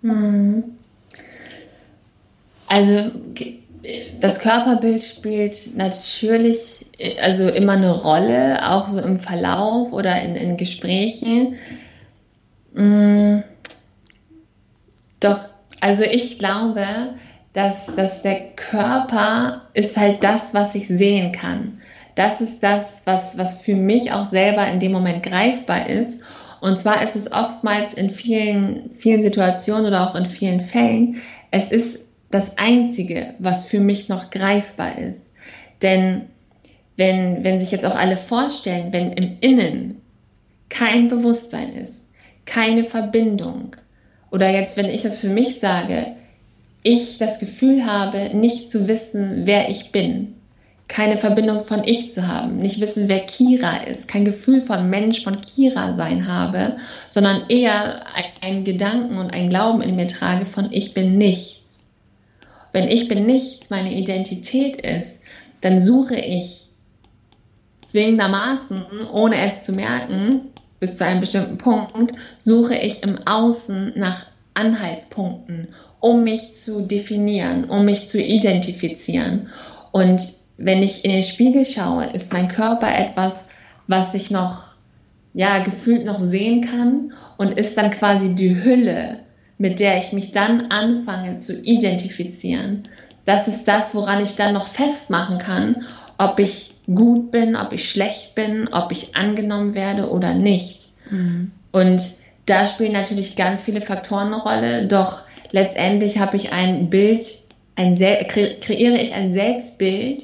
[0.01, 0.63] Hm.
[2.67, 3.11] Also
[4.19, 6.85] das Körperbild spielt natürlich
[7.19, 11.55] also immer eine Rolle, auch so im Verlauf oder in, in Gesprächen.
[12.73, 13.39] Mm.
[15.19, 15.39] Doch,
[15.79, 16.85] also ich glaube,
[17.53, 21.79] dass, dass der Körper ist halt das, was ich sehen kann.
[22.15, 26.21] Das ist das, was, was für mich auch selber in dem Moment greifbar ist.
[26.59, 31.71] Und zwar ist es oftmals in vielen, vielen Situationen oder auch in vielen Fällen, es
[31.71, 35.33] ist das Einzige, was für mich noch greifbar ist.
[35.81, 36.23] Denn
[36.97, 40.01] wenn, wenn sich jetzt auch alle vorstellen, wenn im Innen
[40.69, 42.09] kein Bewusstsein ist,
[42.45, 43.75] keine Verbindung,
[44.31, 46.15] oder jetzt, wenn ich das für mich sage,
[46.83, 50.35] ich das Gefühl habe, nicht zu wissen, wer ich bin,
[50.87, 55.23] keine Verbindung von ich zu haben, nicht wissen, wer Kira ist, kein Gefühl von Mensch,
[55.23, 56.77] von Kira sein habe,
[57.09, 58.03] sondern eher
[58.41, 61.60] einen Gedanken und einen Glauben in mir trage von ich bin nichts.
[62.73, 65.23] Wenn ich bin nichts meine Identität ist,
[65.61, 66.69] dann suche ich
[67.85, 74.25] zwingendermaßen, ohne es zu merken, bis zu einem bestimmten Punkt, suche ich im Außen nach
[74.53, 79.49] Anhaltspunkten, um mich zu definieren, um mich zu identifizieren.
[79.91, 80.21] Und
[80.57, 83.47] wenn ich in den Spiegel schaue, ist mein Körper etwas,
[83.87, 84.71] was ich noch,
[85.33, 89.19] ja, gefühlt noch sehen kann und ist dann quasi die Hülle,
[89.61, 92.87] mit der ich mich dann anfange zu identifizieren.
[93.25, 95.85] Das ist das, woran ich dann noch festmachen kann,
[96.17, 100.87] ob ich gut bin, ob ich schlecht bin, ob ich angenommen werde oder nicht.
[101.11, 101.51] Mhm.
[101.71, 102.01] Und
[102.47, 105.21] da spielen natürlich ganz viele Faktoren eine Rolle, doch
[105.51, 107.23] letztendlich habe ich ein Bild,
[107.75, 110.23] ein kre kreiere ich ein Selbstbild,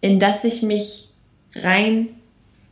[0.00, 1.10] in das ich mich
[1.54, 2.08] rein,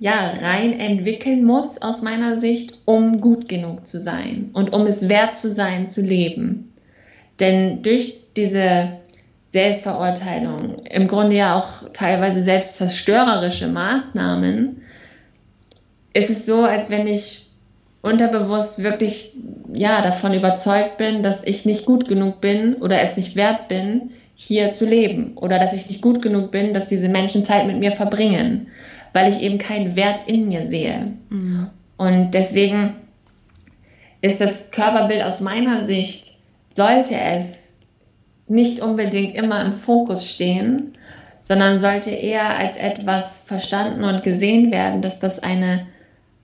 [0.04, 5.08] ja, rein entwickeln muss aus meiner Sicht, um gut genug zu sein und um es
[5.08, 6.74] wert zu sein, zu leben.
[7.40, 8.98] Denn durch diese
[9.48, 14.82] Selbstverurteilung, im Grunde ja auch teilweise selbstzerstörerische Maßnahmen,
[16.12, 17.46] ist es so, als wenn ich
[18.02, 19.32] unterbewusst wirklich
[19.72, 24.10] ja davon überzeugt bin, dass ich nicht gut genug bin oder es nicht wert bin,
[24.34, 27.78] hier zu leben oder dass ich nicht gut genug bin, dass diese Menschen Zeit mit
[27.78, 28.66] mir verbringen,
[29.14, 31.12] weil ich eben keinen Wert in mir sehe.
[31.30, 31.70] Mhm.
[31.96, 32.96] Und deswegen
[34.20, 36.38] ist das Körperbild aus meiner Sicht,
[36.72, 37.72] sollte es
[38.48, 40.98] nicht unbedingt immer im Fokus stehen,
[41.40, 45.86] sondern sollte eher als etwas verstanden und gesehen werden, dass das eine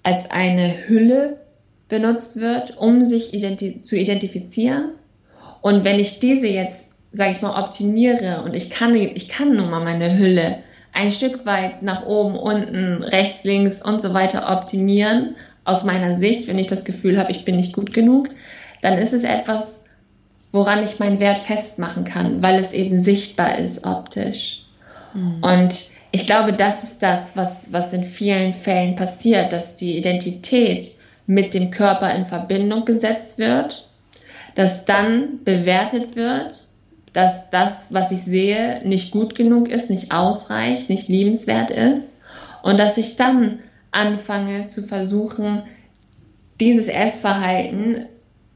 [0.02, 1.40] als eine Hülle
[1.88, 4.92] benutzt wird, um sich identi zu identifizieren.
[5.60, 9.68] Und wenn ich diese jetzt, sage ich mal, optimiere und ich kann, ich kann nun
[9.68, 10.60] mal meine Hülle
[10.92, 16.48] ein Stück weit nach oben, unten, rechts, links und so weiter optimieren, aus meiner Sicht,
[16.48, 18.28] wenn ich das Gefühl habe, ich bin nicht gut genug,
[18.82, 19.84] dann ist es etwas,
[20.52, 24.62] woran ich meinen Wert festmachen kann, weil es eben sichtbar ist optisch.
[25.14, 25.42] Mhm.
[25.42, 30.88] Und ich glaube, das ist das, was, was in vielen Fällen passiert, dass die Identität
[31.26, 33.88] mit dem Körper in Verbindung gesetzt wird,
[34.56, 36.66] dass dann bewertet wird,
[37.12, 42.06] dass das, was ich sehe, nicht gut genug ist, nicht ausreicht, nicht liebenswert ist
[42.62, 45.62] und dass ich dann anfange zu versuchen,
[46.60, 48.06] dieses Essverhalten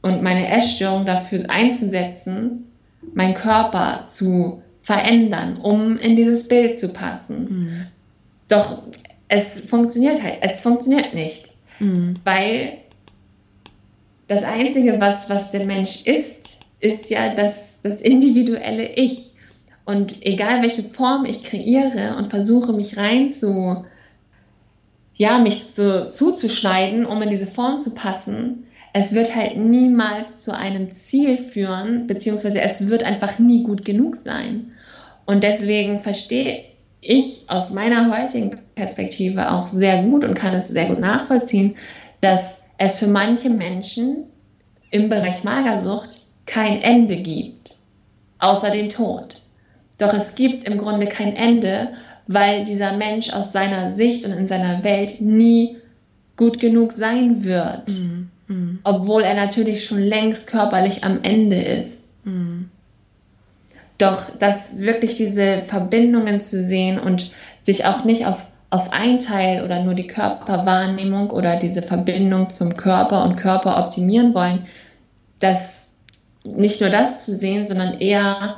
[0.02, 2.70] und meine Essstörung dafür einzusetzen,
[3.14, 7.44] meinen Körper zu verändern, um in dieses Bild zu passen.
[7.48, 7.86] Mhm.
[8.48, 8.82] Doch
[9.28, 11.48] es funktioniert halt, es funktioniert nicht,
[11.80, 12.14] mhm.
[12.24, 12.78] weil
[14.28, 16.53] das Einzige, was, was der Mensch ist,
[16.84, 19.32] ist ja das, das individuelle Ich.
[19.86, 23.84] Und egal welche Form ich kreiere und versuche mich rein zu,
[25.14, 30.54] ja, mich so zuzuschneiden, um in diese Form zu passen, es wird halt niemals zu
[30.54, 34.72] einem Ziel führen, beziehungsweise es wird einfach nie gut genug sein.
[35.26, 36.64] Und deswegen verstehe
[37.00, 41.76] ich aus meiner heutigen Perspektive auch sehr gut und kann es sehr gut nachvollziehen,
[42.20, 44.24] dass es für manche Menschen
[44.90, 47.76] im Bereich Magersucht kein Ende gibt,
[48.38, 49.40] außer den Tod.
[49.98, 51.90] Doch es gibt im Grunde kein Ende,
[52.26, 55.76] weil dieser Mensch aus seiner Sicht und in seiner Welt nie
[56.37, 58.30] gut genug sein wird, mhm.
[58.48, 58.78] Mhm.
[58.83, 62.11] obwohl er natürlich schon längst körperlich am Ende ist.
[62.24, 62.70] Mhm.
[63.98, 67.30] Doch dass wirklich diese Verbindungen zu sehen und
[67.62, 68.38] sich auch nicht auf,
[68.70, 74.35] auf ein Teil oder nur die Körperwahrnehmung oder diese Verbindung zum Körper und Körper optimieren
[74.35, 74.66] wollen,
[75.38, 75.83] dass
[76.44, 78.57] nicht nur das zu sehen, sondern eher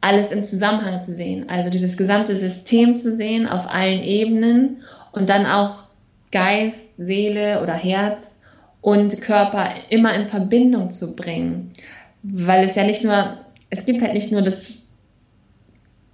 [0.00, 1.48] alles im Zusammenhang zu sehen.
[1.48, 5.84] Also dieses gesamte System zu sehen auf allen Ebenen und dann auch
[6.32, 8.40] Geist, Seele oder Herz
[8.80, 11.72] und Körper immer in Verbindung zu bringen.
[12.22, 13.36] Weil es ja nicht nur
[13.70, 14.82] es gibt halt nicht nur das,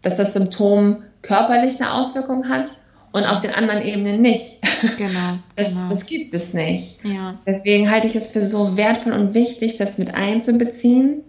[0.02, 2.70] dass das Symptom körperlich eine Auswirkung hat
[3.16, 4.58] und auf den anderen Ebenen nicht.
[4.98, 5.38] Genau.
[5.56, 5.88] Das, genau.
[5.88, 7.02] das gibt es nicht.
[7.02, 7.38] Ja.
[7.46, 11.22] Deswegen halte ich es für so wertvoll und wichtig, das mit einzubeziehen,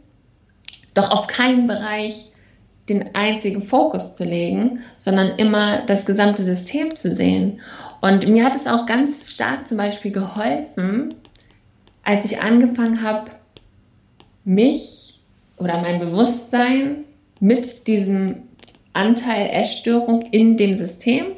[0.93, 2.33] doch auf keinen Bereich
[2.89, 7.61] den einzigen Fokus zu legen, sondern immer das gesamte System zu sehen.
[8.01, 11.15] Und mir hat es auch ganz stark zum Beispiel geholfen,
[12.03, 13.31] als ich angefangen habe,
[14.43, 15.21] mich
[15.55, 17.05] oder mein Bewusstsein
[17.39, 18.43] mit diesem
[18.91, 21.36] Anteil Essstörung in dem System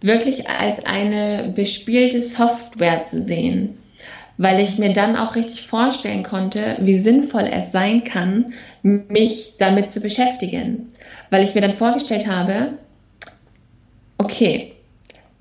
[0.00, 3.78] wirklich als eine bespielte Software zu sehen,
[4.38, 9.90] weil ich mir dann auch richtig vorstellen konnte, wie sinnvoll es sein kann, mich damit
[9.90, 10.88] zu beschäftigen,
[11.30, 12.78] weil ich mir dann vorgestellt habe,
[14.18, 14.72] okay,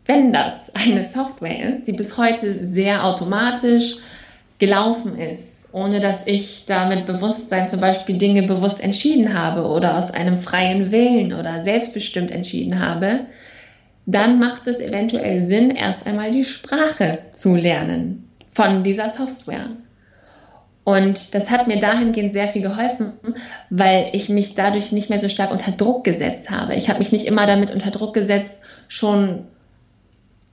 [0.06, 3.96] wenn das eine Software ist, die bis heute sehr automatisch
[4.60, 9.98] gelaufen ist, ohne dass ich da mit Bewusstsein zum Beispiel Dinge bewusst entschieden habe oder
[9.98, 13.26] aus einem freien Willen oder selbstbestimmt entschieden habe,
[14.06, 19.68] dann macht es eventuell Sinn, erst einmal die Sprache zu lernen von dieser Software.
[20.84, 23.14] Und das hat mir dahingehend sehr viel geholfen,
[23.72, 26.76] weil ich mich dadurch nicht mehr so stark unter Druck gesetzt habe.
[26.76, 29.46] Ich habe mich nicht immer damit unter Druck gesetzt, schon,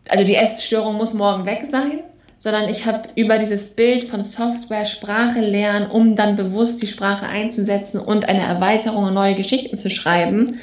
[0.09, 2.01] also die Essstörung muss morgen weg sein,
[2.39, 7.27] sondern ich habe über dieses Bild von Software Sprache lernen, um dann bewusst die Sprache
[7.27, 10.59] einzusetzen und eine Erweiterung und neue Geschichten zu schreiben,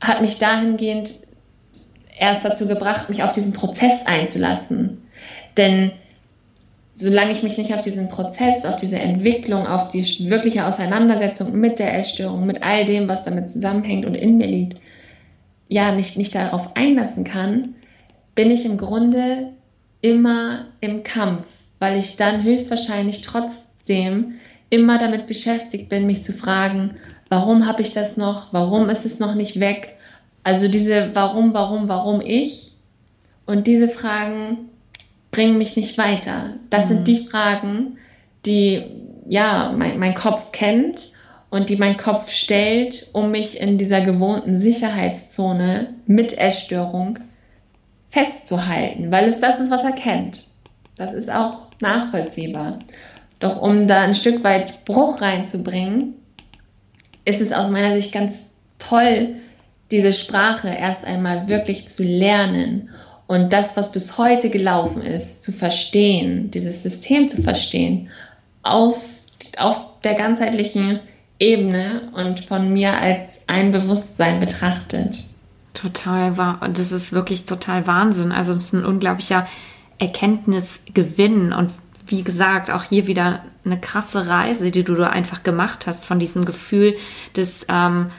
[0.00, 1.25] hat mich dahingehend
[2.18, 5.02] erst dazu gebracht, mich auf diesen Prozess einzulassen.
[5.56, 5.92] Denn
[6.92, 11.78] solange ich mich nicht auf diesen Prozess, auf diese Entwicklung, auf die wirkliche Auseinandersetzung mit
[11.78, 14.80] der Essstörung, mit all dem, was damit zusammenhängt und in mir liegt,
[15.68, 17.74] ja, nicht, nicht darauf einlassen kann,
[18.34, 19.52] bin ich im Grunde
[20.00, 21.46] immer im Kampf,
[21.78, 24.34] weil ich dann höchstwahrscheinlich trotzdem
[24.70, 26.96] immer damit beschäftigt bin, mich zu fragen,
[27.28, 29.95] warum habe ich das noch, warum ist es noch nicht weg?
[30.46, 32.70] Also diese warum, warum, warum ich
[33.46, 34.68] und diese Fragen
[35.32, 36.50] bringen mich nicht weiter.
[36.70, 36.88] Das mhm.
[36.88, 37.98] sind die Fragen,
[38.44, 38.84] die
[39.28, 41.10] ja mein, mein Kopf kennt
[41.50, 47.18] und die mein Kopf stellt, um mich in dieser gewohnten Sicherheitszone mit Essstörung
[48.10, 50.46] festzuhalten, weil es das ist, was er kennt.
[50.94, 52.78] Das ist auch nachvollziehbar.
[53.40, 56.14] Doch um da ein Stück weit Bruch reinzubringen,
[57.24, 59.34] ist es aus meiner Sicht ganz toll,
[59.90, 62.90] diese Sprache erst einmal wirklich zu lernen
[63.26, 68.10] und das, was bis heute gelaufen ist, zu verstehen, dieses System zu verstehen,
[68.62, 69.00] auf,
[69.58, 71.00] auf der ganzheitlichen
[71.38, 75.24] Ebene und von mir als ein Bewusstsein betrachtet.
[75.74, 76.60] Total wahr.
[76.62, 78.32] Und das ist wirklich total Wahnsinn.
[78.32, 79.46] Also es ist ein unglaublicher
[79.98, 81.70] Erkenntnisgewinn und
[82.06, 86.20] wie gesagt, auch hier wieder eine krasse Reise, die du da einfach gemacht hast von
[86.20, 86.96] diesem Gefühl
[87.34, 88.10] des ähm,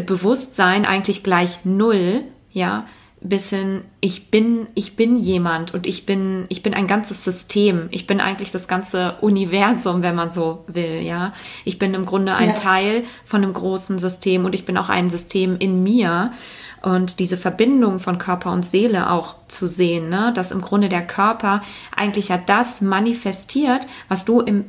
[0.00, 2.86] Bewusstsein eigentlich gleich null, ja,
[3.20, 7.88] bis hin, ich bin, ich bin jemand und ich bin, ich bin ein ganzes System.
[7.90, 11.32] Ich bin eigentlich das ganze Universum, wenn man so will, ja.
[11.64, 12.54] Ich bin im Grunde ein ja.
[12.54, 16.30] Teil von einem großen System und ich bin auch ein System in mir
[16.82, 20.32] und diese Verbindung von Körper und Seele auch zu sehen, ne?
[20.34, 21.62] dass im Grunde der Körper
[21.96, 24.64] eigentlich ja das manifestiert, was du im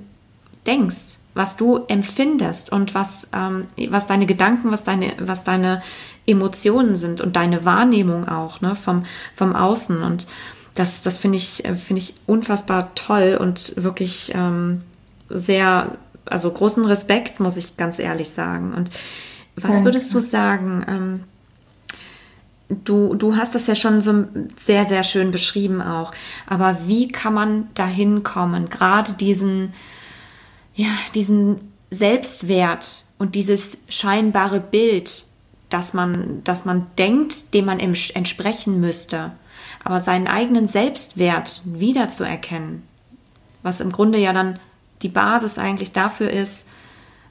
[0.65, 5.81] denkst, was du empfindest und was, ähm, was deine Gedanken, was deine, was deine
[6.25, 8.75] Emotionen sind und deine Wahrnehmung auch ne?
[8.75, 9.05] vom,
[9.35, 10.01] vom Außen.
[10.03, 10.27] Und
[10.75, 14.81] das, das finde ich, finde ich unfassbar toll und wirklich ähm,
[15.29, 18.73] sehr also großen Respekt, muss ich ganz ehrlich sagen.
[18.73, 18.91] Und
[19.55, 20.85] was würdest du sagen?
[20.87, 21.23] Ähm,
[22.69, 24.25] du, du hast das ja schon so
[24.55, 26.11] sehr, sehr schön beschrieben auch.
[26.47, 28.69] Aber wie kann man dahin kommen?
[28.69, 29.73] Gerade diesen,
[30.79, 35.25] ja, diesen Selbstwert und dieses scheinbare Bild,
[35.67, 39.33] dass man, dass man denkt, dem man entsprechen müsste,
[39.83, 42.83] aber seinen eigenen Selbstwert wiederzuerkennen,
[43.61, 44.57] was im Grunde ja dann
[45.01, 46.65] die Basis eigentlich dafür ist,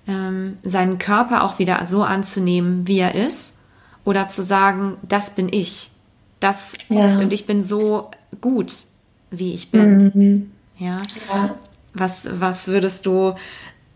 [0.06, 3.54] ähm, seinen Körper auch wieder so anzunehmen, wie er ist,
[4.04, 5.90] oder zu sagen, das bin ich,
[6.38, 7.18] das ja.
[7.18, 8.10] und ich bin so
[8.42, 8.74] gut,
[9.30, 10.12] wie ich bin.
[10.14, 10.52] Mhm.
[10.78, 11.00] Ja?
[11.30, 11.56] ja.
[11.98, 13.34] Was, was würdest du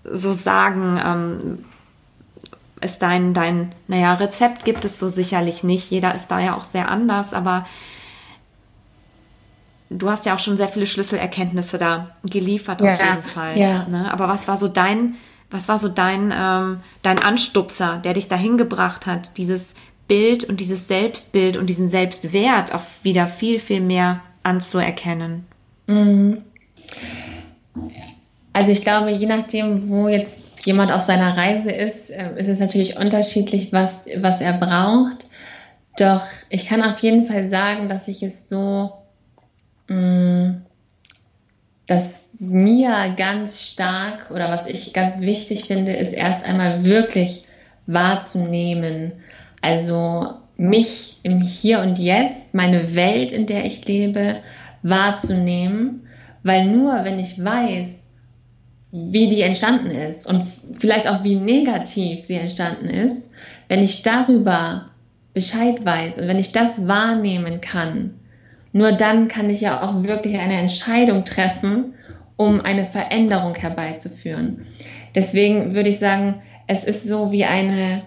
[0.04, 1.00] so sagen?
[1.04, 1.64] Ähm,
[2.82, 5.90] ist dein, dein, naja, Rezept gibt es so sicherlich nicht.
[5.90, 7.64] Jeder ist da ja auch sehr anders, aber
[9.88, 13.58] du hast ja auch schon sehr viele Schlüsselerkenntnisse da geliefert ja, auf jeden Fall.
[13.58, 13.86] Ja.
[13.88, 14.12] Ne?
[14.12, 15.14] Aber was war so dein,
[15.50, 19.74] was war so dein, ähm, dein Anstupser, der dich dahin gebracht hat, dieses
[20.08, 25.46] Bild und dieses Selbstbild und diesen Selbstwert auch wieder viel, viel mehr anzuerkennen?
[25.86, 26.42] Mhm.
[28.52, 32.60] Also ich glaube, je nachdem, wo jetzt jemand auf seiner Reise ist, äh, ist es
[32.60, 35.26] natürlich unterschiedlich, was, was er braucht.
[35.96, 38.92] Doch ich kann auf jeden Fall sagen, dass ich es so,
[39.88, 40.52] mm,
[41.86, 47.44] dass mir ganz stark oder was ich ganz wichtig finde, ist erst einmal wirklich
[47.86, 49.12] wahrzunehmen.
[49.60, 54.38] Also mich im Hier und Jetzt, meine Welt, in der ich lebe,
[54.82, 56.01] wahrzunehmen,
[56.42, 57.88] weil nur wenn ich weiß,
[58.92, 60.44] wie die entstanden ist und
[60.78, 63.30] vielleicht auch wie negativ sie entstanden ist,
[63.68, 64.90] wenn ich darüber
[65.32, 68.18] Bescheid weiß und wenn ich das wahrnehmen kann,
[68.72, 71.94] nur dann kann ich ja auch wirklich eine Entscheidung treffen,
[72.36, 74.66] um eine Veränderung herbeizuführen.
[75.14, 78.02] Deswegen würde ich sagen, es ist so wie eine,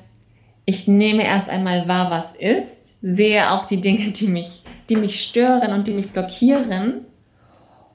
[0.66, 5.22] ich nehme erst einmal wahr, was ist, sehe auch die Dinge, die mich, die mich
[5.22, 7.06] stören und die mich blockieren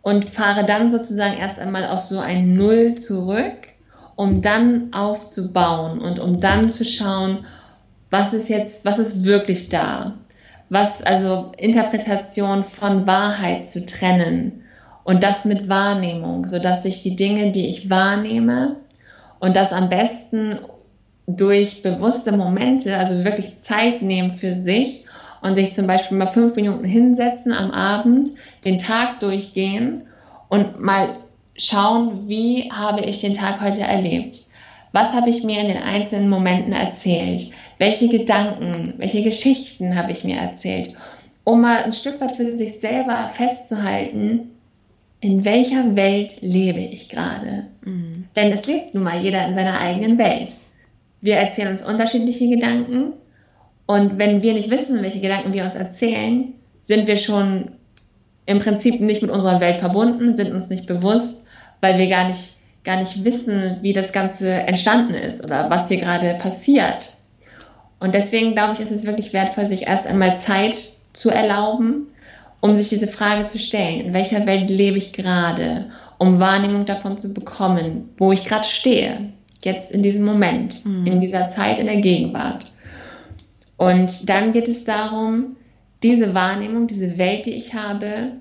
[0.03, 3.69] und fahre dann sozusagen erst einmal auf so ein Null zurück,
[4.17, 7.45] um dann aufzubauen und um dann zu schauen,
[8.11, 10.15] was ist jetzt, was ist wirklich da?
[10.69, 14.63] Was, also Interpretation von Wahrheit zu trennen
[15.05, 18.77] und das mit Wahrnehmung, so dass ich die Dinge, die ich wahrnehme
[19.39, 20.59] und das am besten
[21.27, 25.00] durch bewusste Momente, also wirklich Zeit nehmen für sich
[25.43, 28.31] und sich zum Beispiel mal fünf Minuten hinsetzen am Abend,
[28.65, 30.03] den Tag durchgehen
[30.49, 31.21] und mal
[31.57, 34.47] schauen, wie habe ich den Tag heute erlebt?
[34.93, 37.53] Was habe ich mir in den einzelnen Momenten erzählt?
[37.79, 40.97] Welche Gedanken, welche Geschichten habe ich mir erzählt?
[41.45, 44.51] Um mal ein Stück weit für sich selber festzuhalten,
[45.21, 47.67] in welcher Welt lebe ich gerade?
[47.85, 48.25] Mhm.
[48.35, 50.49] Denn es lebt nun mal jeder in seiner eigenen Welt.
[51.21, 53.13] Wir erzählen uns unterschiedliche Gedanken
[53.91, 57.73] und wenn wir nicht wissen, welche Gedanken wir uns erzählen, sind wir schon
[58.47, 61.45] im Prinzip nicht mit unserer Welt verbunden, sind uns nicht bewusst,
[61.81, 65.97] weil wir gar nicht, gar nicht wissen, wie das Ganze entstanden ist oder was hier
[65.97, 67.17] gerade passiert.
[67.99, 70.77] Und deswegen glaube ich, ist es wirklich wertvoll, sich erst einmal Zeit
[71.13, 72.07] zu erlauben,
[72.61, 75.87] um sich diese Frage zu stellen, in welcher Welt lebe ich gerade,
[76.17, 79.31] um Wahrnehmung davon zu bekommen, wo ich gerade stehe,
[79.65, 81.09] jetzt in diesem Moment, mhm.
[81.09, 82.70] in dieser Zeit, in der Gegenwart.
[83.81, 85.57] Und dann geht es darum,
[86.03, 88.33] diese Wahrnehmung, diese Welt, die ich habe,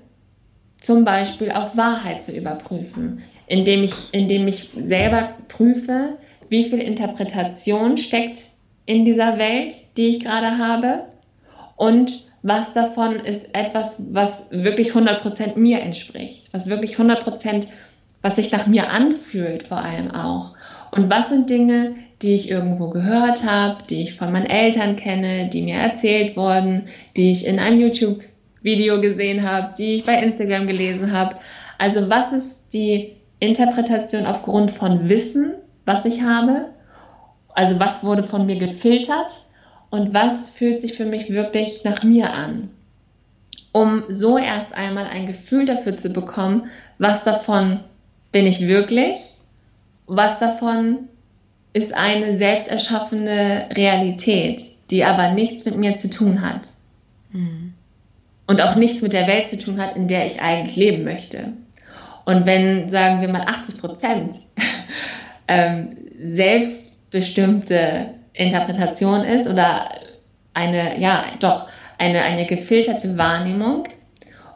[0.82, 6.18] zum Beispiel auf Wahrheit zu überprüfen, indem ich, indem ich selber prüfe,
[6.50, 8.42] wie viel Interpretation steckt
[8.84, 11.06] in dieser Welt, die ich gerade habe
[11.76, 17.64] und was davon ist etwas, was wirklich 100% mir entspricht, was wirklich 100%,
[18.20, 20.52] was sich nach mir anfühlt vor allem auch.
[20.90, 25.48] Und was sind Dinge, die ich irgendwo gehört habe, die ich von meinen Eltern kenne,
[25.48, 30.66] die mir erzählt wurden, die ich in einem YouTube-Video gesehen habe, die ich bei Instagram
[30.66, 31.36] gelesen habe.
[31.78, 35.54] Also was ist die Interpretation aufgrund von Wissen,
[35.86, 36.66] was ich habe?
[37.54, 39.32] Also was wurde von mir gefiltert
[39.88, 42.70] und was fühlt sich für mich wirklich nach mir an?
[43.72, 46.66] Um so erst einmal ein Gefühl dafür zu bekommen,
[46.98, 47.80] was davon
[48.30, 49.16] bin ich wirklich,
[50.06, 51.08] was davon
[51.72, 56.62] ist eine selbst erschaffene Realität, die aber nichts mit mir zu tun hat.
[57.32, 57.74] Mhm.
[58.46, 61.52] Und auch nichts mit der Welt zu tun hat, in der ich eigentlich leben möchte.
[62.24, 64.36] Und wenn, sagen wir mal, 80 Prozent
[65.48, 65.90] ähm,
[66.20, 69.90] selbstbestimmte Interpretation ist oder
[70.54, 71.68] eine, ja, doch,
[71.98, 73.84] eine, eine gefilterte Wahrnehmung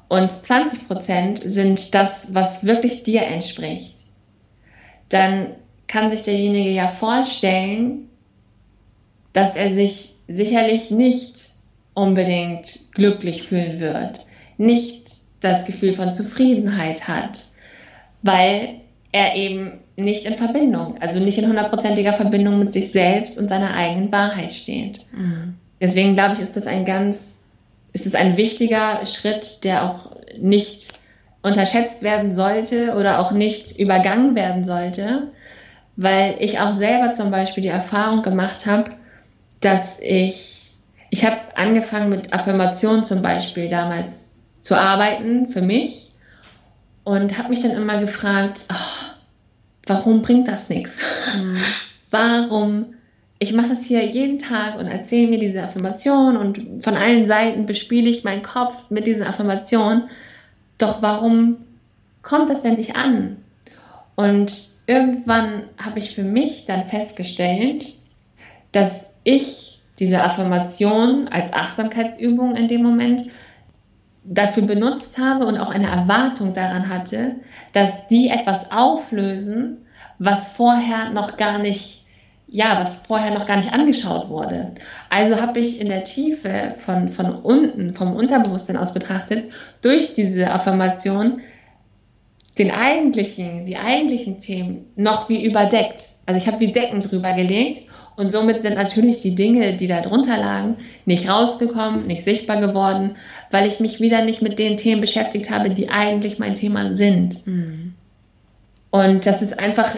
[0.08, 3.96] und 20 Prozent sind das, was wirklich dir entspricht,
[5.08, 5.54] dann
[5.94, 8.10] kann sich derjenige ja vorstellen,
[9.32, 11.36] dass er sich sicherlich nicht
[11.94, 14.26] unbedingt glücklich fühlen wird,
[14.58, 17.38] nicht das Gefühl von Zufriedenheit hat,
[18.22, 18.80] weil
[19.12, 23.74] er eben nicht in Verbindung, also nicht in hundertprozentiger Verbindung mit sich selbst und seiner
[23.74, 25.06] eigenen Wahrheit steht.
[25.12, 25.54] Mhm.
[25.80, 27.40] Deswegen glaube ich, ist das ein ganz,
[27.92, 30.94] ist es ein wichtiger Schritt, der auch nicht
[31.42, 35.28] unterschätzt werden sollte oder auch nicht übergangen werden sollte,
[35.96, 38.90] weil ich auch selber zum Beispiel die Erfahrung gemacht habe,
[39.60, 40.76] dass ich,
[41.10, 46.12] ich habe angefangen mit Affirmationen zum Beispiel damals zu arbeiten für mich
[47.04, 49.14] und habe mich dann immer gefragt, oh,
[49.86, 50.98] warum bringt das nichts?
[51.36, 51.58] Mhm.
[52.10, 52.94] Warum?
[53.40, 57.66] Ich mache das hier jeden Tag und erzähle mir diese Affirmation und von allen Seiten
[57.66, 60.04] bespiele ich meinen Kopf mit diesen Affirmationen.
[60.78, 61.56] Doch warum
[62.22, 63.38] kommt das denn nicht an?
[64.14, 67.86] Und irgendwann habe ich für mich dann festgestellt,
[68.72, 73.30] dass ich diese Affirmation als Achtsamkeitsübung in dem Moment
[74.24, 77.36] dafür benutzt habe und auch eine Erwartung daran hatte,
[77.72, 79.86] dass die etwas auflösen,
[80.18, 82.04] was vorher noch gar nicht,
[82.48, 84.72] ja, was vorher noch gar nicht angeschaut wurde.
[85.10, 89.50] Also habe ich in der Tiefe von, von unten, vom Unterbewusstsein aus betrachtet,
[89.82, 91.40] durch diese Affirmation
[92.58, 96.12] den eigentlichen, die eigentlichen Themen noch wie überdeckt.
[96.26, 100.00] Also ich habe wie Decken drüber gelegt und somit sind natürlich die Dinge, die da
[100.00, 103.14] drunter lagen, nicht rausgekommen, nicht sichtbar geworden,
[103.50, 107.44] weil ich mich wieder nicht mit den Themen beschäftigt habe, die eigentlich mein Thema sind.
[107.46, 107.94] Mhm.
[108.90, 109.90] Und das ist einfach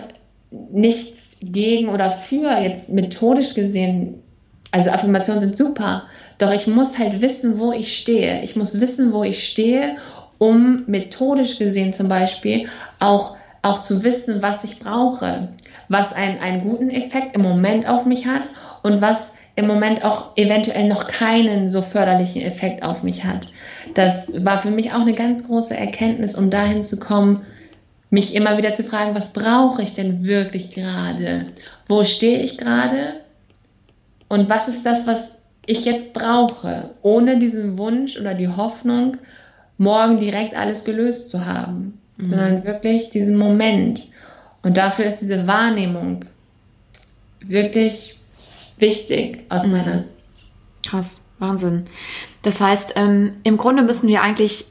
[0.73, 4.23] nichts gegen oder für, jetzt methodisch gesehen,
[4.71, 6.05] also Affirmationen sind super,
[6.39, 8.43] doch ich muss halt wissen, wo ich stehe.
[8.43, 9.97] Ich muss wissen, wo ich stehe,
[10.39, 12.69] um methodisch gesehen zum Beispiel
[12.99, 15.49] auch, auch zu wissen, was ich brauche
[15.89, 18.49] was einen, einen guten Effekt im Moment auf mich hat
[18.83, 23.49] und was im Moment auch eventuell noch keinen so förderlichen Effekt auf mich hat.
[23.95, 27.47] Das war für mich auch eine ganz große Erkenntnis, um dahin zu kommen,
[28.11, 31.47] mich immer wieder zu fragen, was brauche ich denn wirklich gerade?
[31.89, 33.21] Wo stehe ich gerade?
[34.29, 39.17] Und was ist das, was ich jetzt brauche, ohne diesen Wunsch oder die Hoffnung,
[39.79, 42.29] morgen direkt alles gelöst zu haben, mhm.
[42.29, 44.09] sondern wirklich diesen Moment.
[44.63, 46.25] Und dafür ist diese Wahrnehmung
[47.41, 48.19] wirklich
[48.79, 49.73] wichtig aus mhm.
[49.73, 50.13] meiner Sicht.
[50.85, 51.87] Krass, Wahnsinn.
[52.43, 54.67] Das heißt, ähm, im Grunde müssen wir eigentlich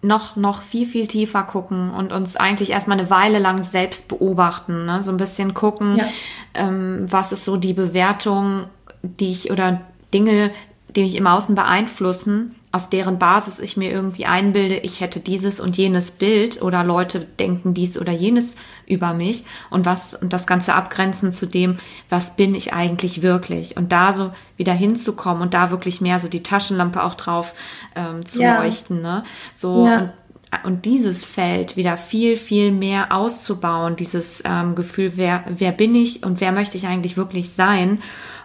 [0.00, 4.86] noch, noch viel, viel tiefer gucken und uns eigentlich erstmal eine Weile lang selbst beobachten.
[4.86, 5.02] Ne?
[5.02, 6.08] So ein bisschen gucken, ja.
[6.54, 8.66] ähm, was ist so die Bewertung,
[9.02, 9.80] die ich oder
[10.14, 10.52] Dinge,
[10.94, 15.58] die mich im Außen beeinflussen auf deren Basis ich mir irgendwie einbilde, ich hätte dieses
[15.58, 18.54] und jenes Bild oder Leute denken dies oder jenes
[18.86, 23.76] über mich und was und das Ganze abgrenzen zu dem, was bin ich eigentlich wirklich
[23.76, 27.52] und da so wieder hinzukommen und da wirklich mehr so die Taschenlampe auch drauf
[27.96, 28.62] ähm, zu ja.
[28.62, 29.24] leuchten, ne?
[29.56, 30.12] So ja.
[30.62, 36.24] und dieses Feld wieder viel, viel mehr auszubauen, dieses ähm, Gefühl, wer, wer bin ich
[36.24, 38.00] und wer möchte ich eigentlich wirklich sein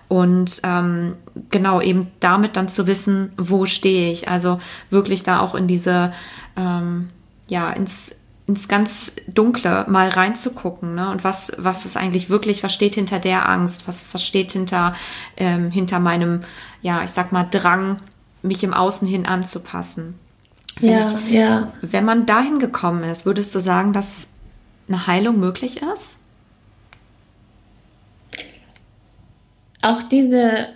[0.08, 1.16] und ähm,
[1.50, 4.30] genau eben damit dann zu wissen, wo stehe ich.
[4.30, 6.14] Also wirklich da auch in diese,
[6.56, 7.10] ähm,
[7.48, 11.10] ja, ins, ins ganz Dunkle mal reinzugucken, ne?
[11.10, 14.96] Und was, was ist eigentlich wirklich, was steht hinter der Angst, was, was steht hinter,
[15.38, 16.42] ähm, hinter meinem,
[16.82, 18.00] ja, ich sag mal, Drang,
[18.42, 20.20] mich im Außen hin anzupassen.
[20.80, 21.72] ja, ich, ja.
[21.82, 24.30] Wenn man dahin gekommen ist, würdest du sagen, dass
[24.88, 26.20] eine Heilung möglich ist?
[29.84, 30.68] Auch diese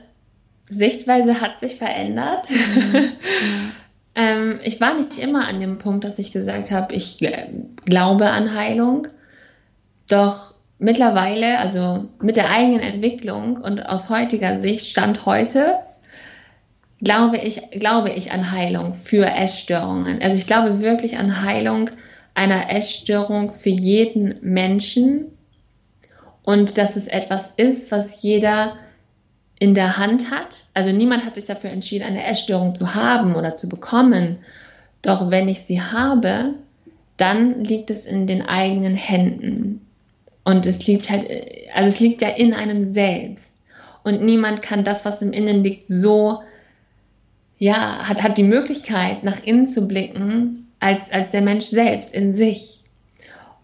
[0.70, 2.50] Sichtweise hat sich verändert.
[2.50, 3.12] Mhm.
[4.16, 7.18] ähm, ich war nicht immer an dem Punkt, dass ich gesagt habe, ich
[7.86, 9.08] glaube an Heilung.
[10.08, 15.76] Doch mittlerweile, also mit der eigenen Entwicklung und aus heutiger Sicht, Stand heute,
[17.02, 20.22] glaube ich, glaube ich an Heilung für Essstörungen.
[20.22, 21.90] Also ich glaube wirklich an Heilung
[22.34, 25.26] einer Essstörung für jeden Menschen
[26.44, 28.76] und dass es etwas ist, was jeder
[29.60, 30.64] in der Hand hat.
[30.74, 34.38] Also niemand hat sich dafür entschieden, eine Essstörung zu haben oder zu bekommen.
[35.02, 36.54] Doch wenn ich sie habe,
[37.18, 39.82] dann liegt es in den eigenen Händen.
[40.44, 41.30] Und es liegt halt,
[41.74, 43.54] also es liegt ja in einem selbst.
[44.04, 46.42] Und niemand kann das, was im Innen liegt, so,
[47.58, 52.34] ja, hat, hat die Möglichkeit, nach innen zu blicken, als, als der Mensch selbst in
[52.34, 52.84] sich.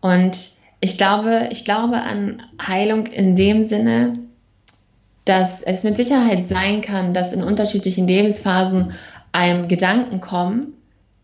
[0.01, 0.37] Und
[0.81, 4.19] ich glaube, ich glaube an Heilung in dem Sinne,
[5.25, 8.93] dass es mit Sicherheit sein kann, dass in unterschiedlichen Lebensphasen
[9.31, 10.73] einem Gedanken kommen,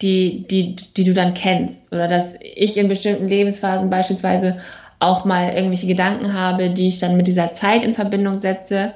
[0.02, 1.92] die, die, die du dann kennst.
[1.92, 4.60] Oder dass ich in bestimmten Lebensphasen beispielsweise
[5.00, 8.94] auch mal irgendwelche Gedanken habe, die ich dann mit dieser Zeit in Verbindung setze,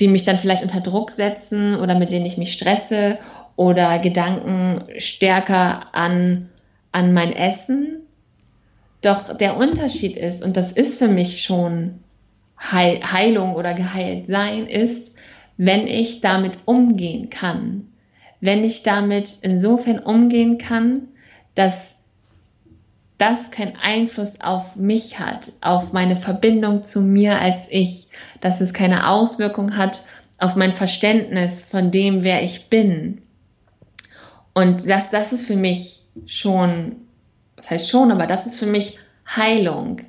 [0.00, 3.18] die mich dann vielleicht unter Druck setzen oder mit denen ich mich stresse
[3.56, 6.48] oder Gedanken stärker an,
[6.90, 8.00] an mein Essen.
[9.02, 12.00] Doch der Unterschied ist, und das ist für mich schon
[12.70, 15.14] Heil, Heilung oder geheilt sein, ist,
[15.56, 17.88] wenn ich damit umgehen kann.
[18.40, 21.08] Wenn ich damit insofern umgehen kann,
[21.54, 21.96] dass
[23.18, 28.08] das keinen Einfluss auf mich hat, auf meine Verbindung zu mir als ich,
[28.40, 30.06] dass es keine Auswirkung hat
[30.38, 33.22] auf mein Verständnis von dem, wer ich bin.
[34.54, 36.96] Und das, das ist für mich schon,
[37.54, 40.00] das heißt schon, aber das ist für mich Heilung.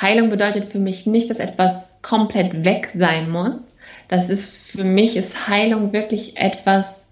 [0.00, 3.72] Heilung bedeutet für mich nicht, dass etwas komplett weg sein muss.
[4.08, 7.06] Das ist für mich ist Heilung wirklich etwas,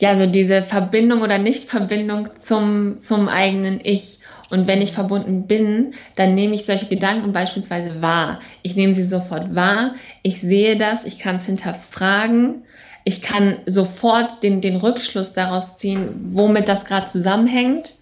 [0.00, 4.18] ja, so diese Verbindung oder Nichtverbindung zum, zum eigenen Ich.
[4.50, 8.40] Und wenn ich verbunden bin, dann nehme ich solche Gedanken beispielsweise wahr.
[8.62, 9.94] Ich nehme sie sofort wahr.
[10.22, 11.04] Ich sehe das.
[11.04, 12.62] Ich kann es hinterfragen.
[13.04, 17.94] Ich kann sofort den, den Rückschluss daraus ziehen, womit das gerade zusammenhängt.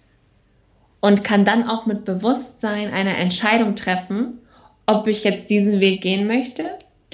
[0.99, 4.39] Und kann dann auch mit Bewusstsein eine Entscheidung treffen,
[4.87, 6.63] ob ich jetzt diesen Weg gehen möchte,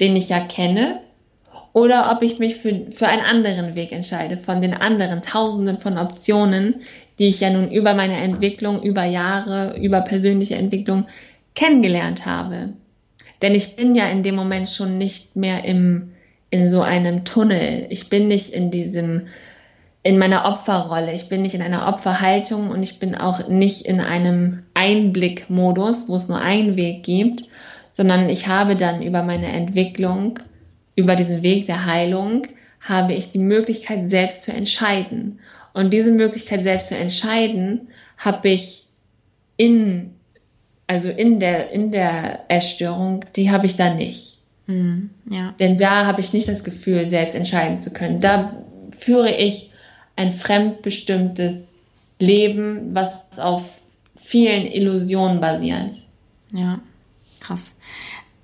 [0.00, 1.00] den ich ja kenne,
[1.74, 5.98] oder ob ich mich für, für einen anderen Weg entscheide, von den anderen Tausenden von
[5.98, 6.76] Optionen,
[7.18, 11.06] die ich ja nun über meine Entwicklung, über Jahre, über persönliche Entwicklung
[11.54, 12.70] kennengelernt habe.
[13.42, 16.12] Denn ich bin ja in dem Moment schon nicht mehr im,
[16.50, 17.86] in so einem Tunnel.
[17.90, 19.26] Ich bin nicht in diesem,
[20.04, 21.12] in meiner Opferrolle.
[21.12, 26.16] Ich bin nicht in einer Opferhaltung und ich bin auch nicht in einem Einblickmodus, wo
[26.16, 27.48] es nur einen Weg gibt,
[27.94, 30.40] sondern ich habe dann über meine Entwicklung
[30.96, 32.46] über diesen Weg der Heilung
[32.80, 35.38] habe ich die Möglichkeit, selbst zu entscheiden.
[35.72, 37.88] Und diese Möglichkeit, selbst zu entscheiden,
[38.18, 38.86] habe ich
[39.56, 40.10] in,
[40.86, 44.38] also in der, in der Essstörung, die habe ich da nicht.
[44.66, 45.54] Mhm, ja.
[45.58, 48.20] Denn da habe ich nicht das Gefühl, selbst entscheiden zu können.
[48.20, 48.56] Da
[48.96, 49.70] führe ich
[50.16, 51.66] ein fremdbestimmtes
[52.18, 53.64] Leben, was auf
[54.16, 55.92] vielen Illusionen basiert.
[56.52, 56.80] Ja,
[57.44, 57.76] krass.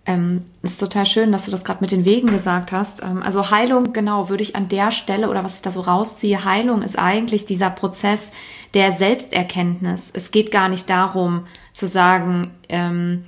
[0.07, 3.03] Ähm, ist total schön, dass du das gerade mit den Wegen gesagt hast.
[3.03, 6.45] Ähm, also Heilung, genau, würde ich an der Stelle oder was ich da so rausziehe,
[6.45, 8.33] Heilung ist eigentlich dieser Prozess
[8.75, 10.11] der Selbsterkenntnis.
[10.13, 13.25] Es geht gar nicht darum zu sagen, ähm,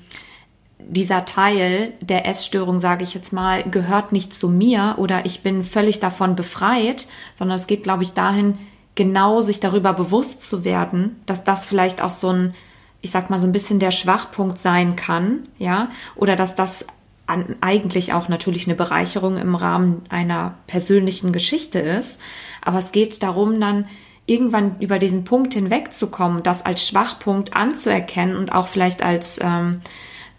[0.79, 5.65] dieser Teil der Essstörung, sage ich jetzt mal, gehört nicht zu mir oder ich bin
[5.65, 8.59] völlig davon befreit, sondern es geht, glaube ich, dahin,
[8.95, 12.55] genau sich darüber bewusst zu werden, dass das vielleicht auch so ein
[13.03, 16.87] ich sag mal, so ein bisschen der Schwachpunkt sein kann, ja, oder dass das
[17.27, 22.21] an, eigentlich auch natürlich eine Bereicherung im Rahmen einer persönlichen Geschichte ist.
[22.63, 23.87] Aber es geht darum, dann
[24.27, 29.81] irgendwann über diesen Punkt hinwegzukommen, das als Schwachpunkt anzuerkennen und auch vielleicht als ähm,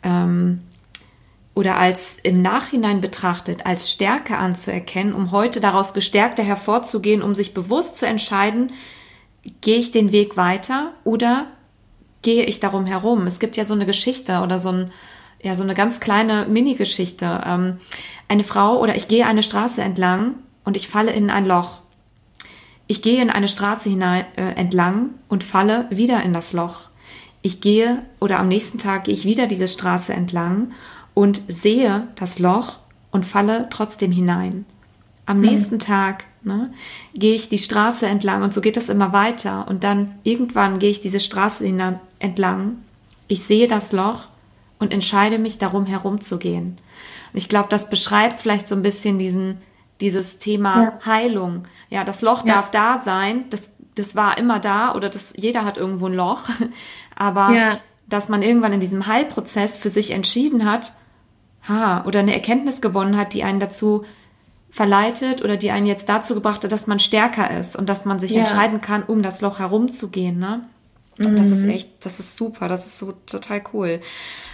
[0.04, 0.62] ähm,
[1.56, 7.54] oder als im Nachhinein betrachtet als Stärke anzuerkennen, um heute daraus gestärkter hervorzugehen, um sich
[7.54, 8.72] bewusst zu entscheiden,
[9.62, 11.48] gehe ich den Weg weiter oder
[12.24, 13.28] gehe ich darum herum?
[13.28, 14.92] Es gibt ja so eine Geschichte oder so ein,
[15.42, 17.42] ja, so eine ganz kleine Mini-Geschichte.
[17.46, 17.78] Ähm,
[18.28, 21.80] eine Frau oder ich gehe eine Straße entlang und ich falle in ein Loch.
[22.88, 26.82] Ich gehe in eine Straße hinein, äh, entlang und falle wieder in das Loch.
[27.42, 30.72] Ich gehe oder am nächsten Tag gehe ich wieder diese Straße entlang
[31.14, 32.78] und sehe das Loch
[33.12, 34.66] und falle trotzdem hinein.
[35.26, 35.46] Am mhm.
[35.46, 36.74] nächsten Tag ne,
[37.14, 39.68] gehe ich die Straße entlang und so geht das immer weiter.
[39.68, 41.66] Und dann irgendwann gehe ich diese Straße
[42.24, 42.78] entlang.
[43.28, 44.28] Ich sehe das Loch
[44.80, 46.78] und entscheide mich darum herumzugehen.
[47.32, 49.60] Und ich glaube, das beschreibt vielleicht so ein bisschen diesen,
[50.02, 51.00] dieses Thema ja.
[51.06, 51.66] Heilung.
[51.90, 52.56] Ja, das Loch ja.
[52.56, 53.46] darf da sein.
[53.50, 56.44] Das, das war immer da oder das, jeder hat irgendwo ein Loch.
[57.16, 57.80] Aber ja.
[58.08, 60.94] dass man irgendwann in diesem Heilprozess für sich entschieden hat,
[61.68, 64.06] ha, oder eine Erkenntnis gewonnen hat, die einen dazu
[64.70, 68.20] verleitet oder die einen jetzt dazu gebracht hat, dass man stärker ist und dass man
[68.20, 70.40] sich entscheiden kann, um das Loch herumzugehen.
[70.40, 70.62] Ne?
[71.18, 71.36] Mhm.
[71.36, 71.70] Das ist mhm.
[71.70, 74.00] echt, das ist super, das ist so total cool.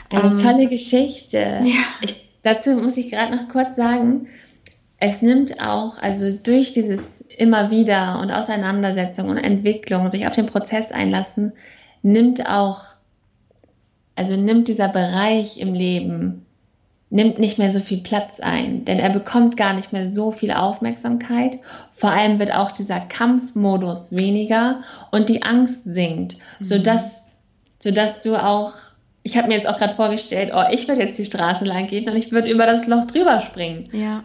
[0.10, 1.60] Eine ähm, tolle Geschichte.
[1.64, 1.84] Ja.
[2.02, 4.28] Ich, dazu muss ich gerade noch kurz sagen,
[4.98, 10.36] es nimmt auch, also durch dieses immer wieder und Auseinandersetzung und Entwicklung und sich auf
[10.36, 11.54] den Prozess einlassen,
[12.02, 12.82] nimmt auch,
[14.16, 16.46] also nimmt dieser Bereich im Leben
[17.10, 20.52] nimmt nicht mehr so viel Platz ein, denn er bekommt gar nicht mehr so viel
[20.52, 21.60] Aufmerksamkeit.
[21.92, 24.82] Vor allem wird auch dieser Kampfmodus weniger
[25.12, 26.64] und die Angst sinkt, mhm.
[26.64, 27.26] sodass,
[27.80, 28.74] sodass du auch,
[29.24, 32.08] ich habe mir jetzt auch gerade vorgestellt, oh, ich würde jetzt die Straße lang gehen
[32.08, 33.86] und ich würde über das Loch drüber springen.
[33.92, 34.24] Ja.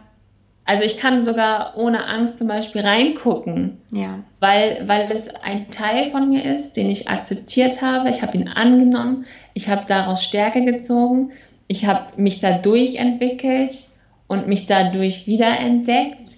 [0.66, 4.20] Also ich kann sogar ohne Angst zum Beispiel reingucken, ja.
[4.40, 8.08] weil, weil es ein Teil von mir ist, den ich akzeptiert habe.
[8.08, 11.32] Ich habe ihn angenommen, ich habe daraus Stärke gezogen,
[11.66, 13.88] ich habe mich dadurch entwickelt
[14.26, 16.28] und mich dadurch wiederentdeckt.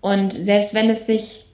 [0.00, 1.46] Und selbst wenn es sich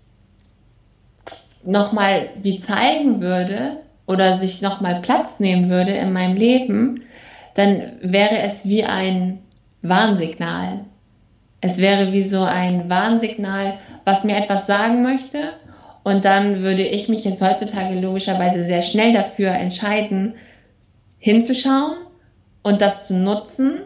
[1.63, 7.01] nochmal wie zeigen würde oder sich nochmal Platz nehmen würde in meinem Leben,
[7.55, 9.39] dann wäre es wie ein
[9.83, 10.81] Warnsignal.
[11.61, 15.53] Es wäre wie so ein Warnsignal, was mir etwas sagen möchte.
[16.03, 20.35] Und dann würde ich mich jetzt heutzutage logischerweise sehr schnell dafür entscheiden,
[21.19, 22.04] hinzuschauen
[22.65, 23.83] und das zu nutzen.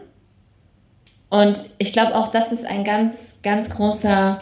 [1.29, 4.39] Und ich glaube auch, das ist ein ganz, ganz großer,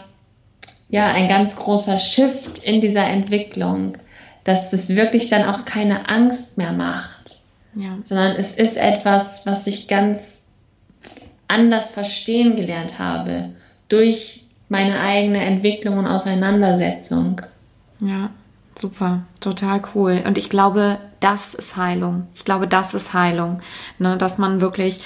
[0.88, 3.98] ja, ein ganz großer Shift in dieser Entwicklung,
[4.44, 7.42] dass es wirklich dann auch keine Angst mehr macht,
[7.74, 7.98] ja.
[8.02, 10.46] sondern es ist etwas, was ich ganz
[11.48, 13.50] anders verstehen gelernt habe
[13.88, 17.42] durch meine eigene Entwicklung und Auseinandersetzung.
[18.00, 18.30] Ja,
[18.74, 20.22] super, total cool.
[20.26, 22.28] Und ich glaube, das ist Heilung.
[22.34, 23.60] Ich glaube, das ist Heilung,
[23.98, 25.00] ne, dass man wirklich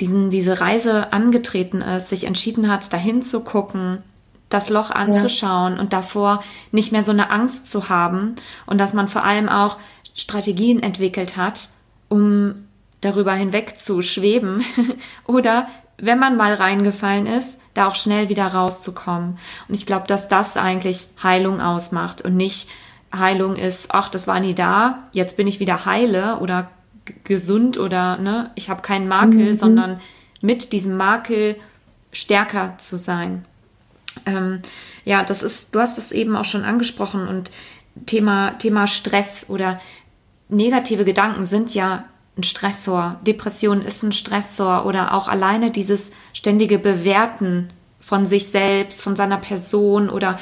[0.00, 4.02] diesen, diese Reise angetreten ist, sich entschieden hat, dahin zu gucken,
[4.48, 5.80] das Loch anzuschauen ja.
[5.80, 9.78] und davor nicht mehr so eine Angst zu haben und dass man vor allem auch
[10.14, 11.70] Strategien entwickelt hat,
[12.08, 12.66] um
[13.00, 14.64] darüber hinweg zu schweben
[15.26, 19.38] oder wenn man mal reingefallen ist, da auch schnell wieder rauszukommen.
[19.68, 22.68] Und ich glaube, dass das eigentlich Heilung ausmacht und nicht
[23.14, 26.70] Heilung ist, ach, das war nie da, jetzt bin ich wieder heile oder
[27.24, 29.54] gesund oder ne, ich habe keinen Makel, mhm.
[29.54, 30.00] sondern
[30.40, 31.56] mit diesem Makel
[32.12, 33.44] stärker zu sein.
[34.26, 34.60] Ähm,
[35.04, 37.50] ja, das ist, du hast es eben auch schon angesprochen und
[38.06, 39.80] Thema, Thema Stress oder
[40.48, 42.04] negative Gedanken sind ja
[42.36, 43.20] ein Stressor.
[43.26, 49.36] Depression ist ein Stressor oder auch alleine dieses ständige Bewerten von sich selbst, von seiner
[49.36, 50.38] Person oder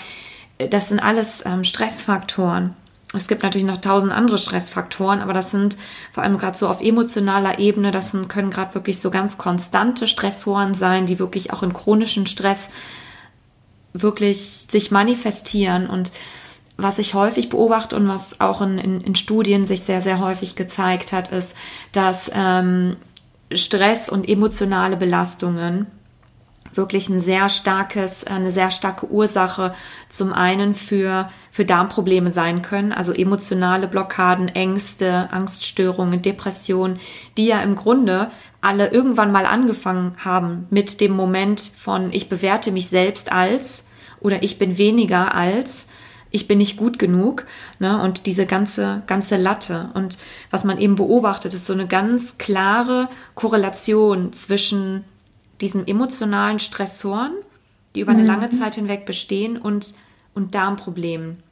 [0.68, 2.74] das sind alles ähm, Stressfaktoren.
[3.12, 5.76] Es gibt natürlich noch tausend andere Stressfaktoren, aber das sind
[6.12, 10.06] vor allem gerade so auf emotionaler Ebene, das sind, können gerade wirklich so ganz konstante
[10.06, 12.70] Stressoren sein, die wirklich auch in chronischen Stress
[13.92, 16.12] wirklich sich manifestieren und
[16.76, 20.54] was ich häufig beobachte und was auch in, in, in Studien sich sehr, sehr häufig
[20.54, 21.56] gezeigt hat, ist,
[21.92, 22.96] dass ähm,
[23.52, 25.86] Stress und emotionale Belastungen
[26.74, 29.74] wirklich ein sehr starkes, eine sehr starke Ursache
[30.08, 37.00] zum einen für, für Darmprobleme sein können, also emotionale Blockaden, Ängste, Angststörungen, Depressionen,
[37.36, 42.72] die ja im Grunde alle irgendwann mal angefangen haben mit dem Moment von ich bewerte
[42.72, 43.86] mich selbst als
[44.20, 45.88] oder ich bin weniger als
[46.30, 47.44] ich bin nicht gut genug,
[47.78, 48.00] ne?
[48.00, 49.90] Und diese ganze, ganze Latte.
[49.94, 50.18] Und
[50.50, 55.04] was man eben beobachtet, ist so eine ganz klare Korrelation zwischen
[55.60, 57.32] diesen emotionalen Stressoren,
[57.94, 58.28] die über eine mhm.
[58.28, 59.94] lange Zeit hinweg bestehen, und,
[60.34, 61.42] und Darmproblemen.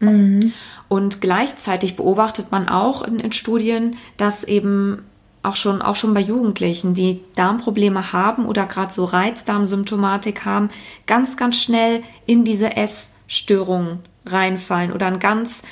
[0.00, 0.52] Mhm.
[0.88, 5.02] Und gleichzeitig beobachtet man auch in, in Studien, dass eben
[5.42, 10.68] auch schon, auch schon bei Jugendlichen, die Darmprobleme haben oder gerade so Reizdarmsymptomatik haben,
[11.06, 15.62] ganz, ganz schnell in diese Essstörungen reinfallen oder ein ganz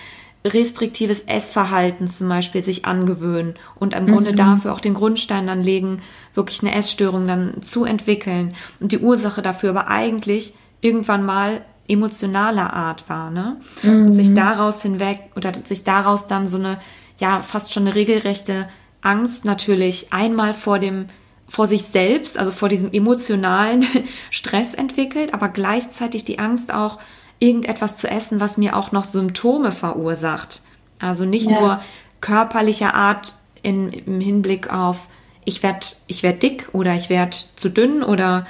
[0.47, 4.37] restriktives Essverhalten zum Beispiel sich angewöhnen und im Grunde mhm.
[4.37, 6.03] dafür auch den Grundstein dann legen,
[6.35, 8.55] wirklich eine Essstörung dann zu entwickeln.
[8.81, 13.61] Und die Ursache dafür aber eigentlich irgendwann mal emotionaler Art war, ne?
[13.83, 14.07] Mhm.
[14.07, 16.79] Und sich daraus hinweg oder sich daraus dann so eine,
[17.19, 18.69] ja, fast schon eine regelrechte
[19.03, 21.07] Angst natürlich einmal vor dem
[21.49, 23.87] vor sich selbst, also vor diesem emotionalen
[24.31, 26.99] Stress entwickelt, aber gleichzeitig die Angst auch
[27.39, 30.63] irgendetwas zu essen, was mir auch noch Symptome verursacht.
[30.99, 31.61] Also nicht ja.
[31.61, 31.81] nur
[32.21, 35.09] körperlicher Art in, im Hinblick auf,
[35.45, 38.47] ich werde ich werd dick oder ich werde zu dünn oder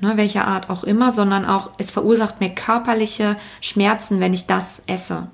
[0.00, 4.82] ne, welcher Art auch immer, sondern auch, es verursacht mir körperliche Schmerzen, wenn ich das
[4.86, 5.28] esse.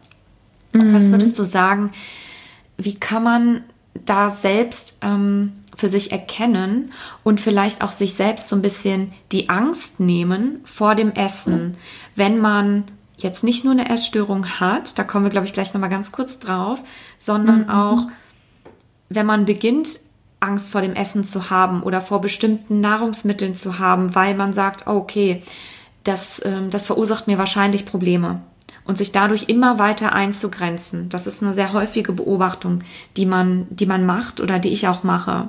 [0.73, 0.95] Mhm.
[0.95, 1.93] Was würdest du sagen,
[2.77, 3.65] wie kann man
[4.05, 6.93] da selbst ähm, für sich erkennen
[7.23, 11.77] und vielleicht auch sich selbst so ein bisschen die Angst nehmen vor dem Essen,
[12.17, 12.85] wenn man
[13.17, 16.39] jetzt nicht nur eine Essstörung hat, da kommen wir, glaube ich, gleich nochmal ganz kurz
[16.39, 16.81] drauf,
[17.19, 17.71] sondern mhm.
[17.71, 18.07] auch,
[19.09, 20.01] wenn man beginnt,
[20.41, 24.87] Angst vor dem Essen zu haben oder vor bestimmten Nahrungsmitteln zu haben, weil man sagt,
[24.87, 25.43] oh, okay,
[26.03, 28.41] das, ähm, das verursacht mir wahrscheinlich Probleme
[28.85, 31.09] und sich dadurch immer weiter einzugrenzen.
[31.09, 32.83] Das ist eine sehr häufige Beobachtung,
[33.17, 35.49] die man, die man macht oder die ich auch mache.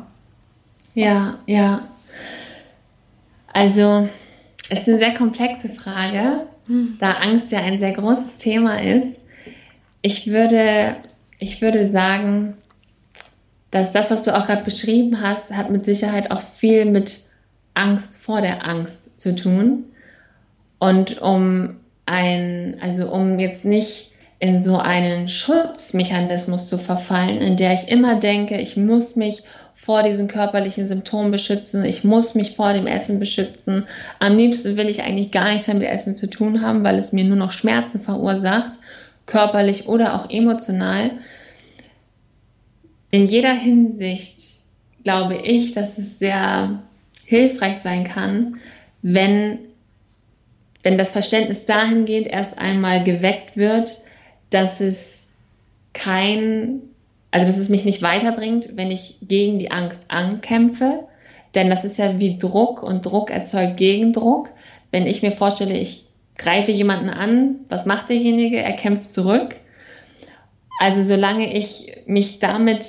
[0.94, 1.88] Ja, ja.
[3.54, 4.10] Also,
[4.70, 6.98] es ist eine sehr komplexe Frage, hm.
[7.00, 9.20] da Angst ja ein sehr großes Thema ist.
[10.02, 10.96] Ich würde,
[11.40, 12.56] ich würde sagen,
[13.72, 17.24] dass das, was du auch gerade beschrieben hast, hat mit Sicherheit auch viel mit
[17.74, 19.86] Angst vor der Angst zu tun.
[20.78, 21.78] Und um
[22.12, 28.20] ein, also um jetzt nicht in so einen Schutzmechanismus zu verfallen, in der ich immer
[28.20, 29.44] denke, ich muss mich
[29.76, 33.86] vor diesen körperlichen Symptomen beschützen, ich muss mich vor dem Essen beschützen.
[34.20, 37.14] Am liebsten will ich eigentlich gar nichts mehr mit Essen zu tun haben, weil es
[37.14, 38.74] mir nur noch Schmerzen verursacht,
[39.26, 41.12] körperlich oder auch emotional.
[43.10, 44.40] In jeder Hinsicht
[45.04, 46.82] glaube ich, dass es sehr
[47.24, 48.58] hilfreich sein kann,
[49.02, 49.60] wenn,
[50.84, 54.02] wenn das Verständnis dahingehend erst einmal geweckt wird,
[54.50, 55.28] dass es
[55.94, 56.82] kein,
[57.32, 61.08] also dass es mich nicht weiterbringt, wenn ich gegen die Angst ankämpfe,
[61.56, 64.50] denn das ist ja wie Druck und Druck erzeugt Gegendruck.
[64.92, 66.06] Wenn ich mir vorstelle, ich
[66.38, 68.58] greife jemanden an, was macht derjenige?
[68.58, 69.56] Er kämpft zurück.
[70.80, 72.86] Also solange ich mich damit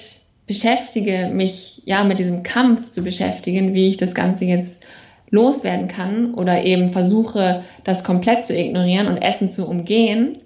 [0.47, 4.82] beschäftige, mich ja mit diesem Kampf zu beschäftigen, wie ich das Ganze jetzt
[5.33, 10.37] loswerden kann oder eben versuche, das komplett zu ignorieren und Essen zu umgehen,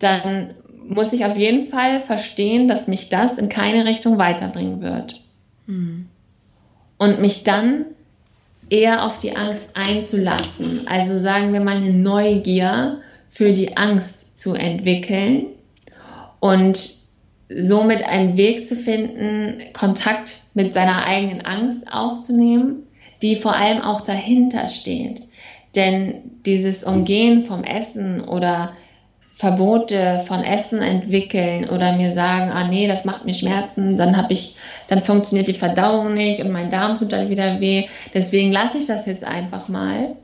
[0.00, 0.50] dann
[0.86, 5.22] muss ich auf jeden Fall verstehen, dass mich das in keine Richtung weiterbringen wird.
[5.66, 6.06] Mhm.
[6.98, 7.86] Und mich dann
[8.68, 10.86] eher auf die Angst einzulassen.
[10.86, 15.46] Also sagen wir mal eine Neugier für die Angst zu entwickeln
[16.40, 16.96] und
[17.48, 22.84] somit einen Weg zu finden, Kontakt mit seiner eigenen Angst aufzunehmen,
[23.24, 25.22] die vor allem auch dahinter steht.
[25.74, 28.72] Denn dieses Umgehen vom Essen oder
[29.32, 34.34] Verbote von Essen entwickeln oder mir sagen, ah nee, das macht mir Schmerzen, dann habe
[34.34, 34.56] ich,
[34.88, 37.86] dann funktioniert die Verdauung nicht und mein Darm tut dann wieder weh.
[38.12, 40.16] Deswegen lasse ich das jetzt einfach mal.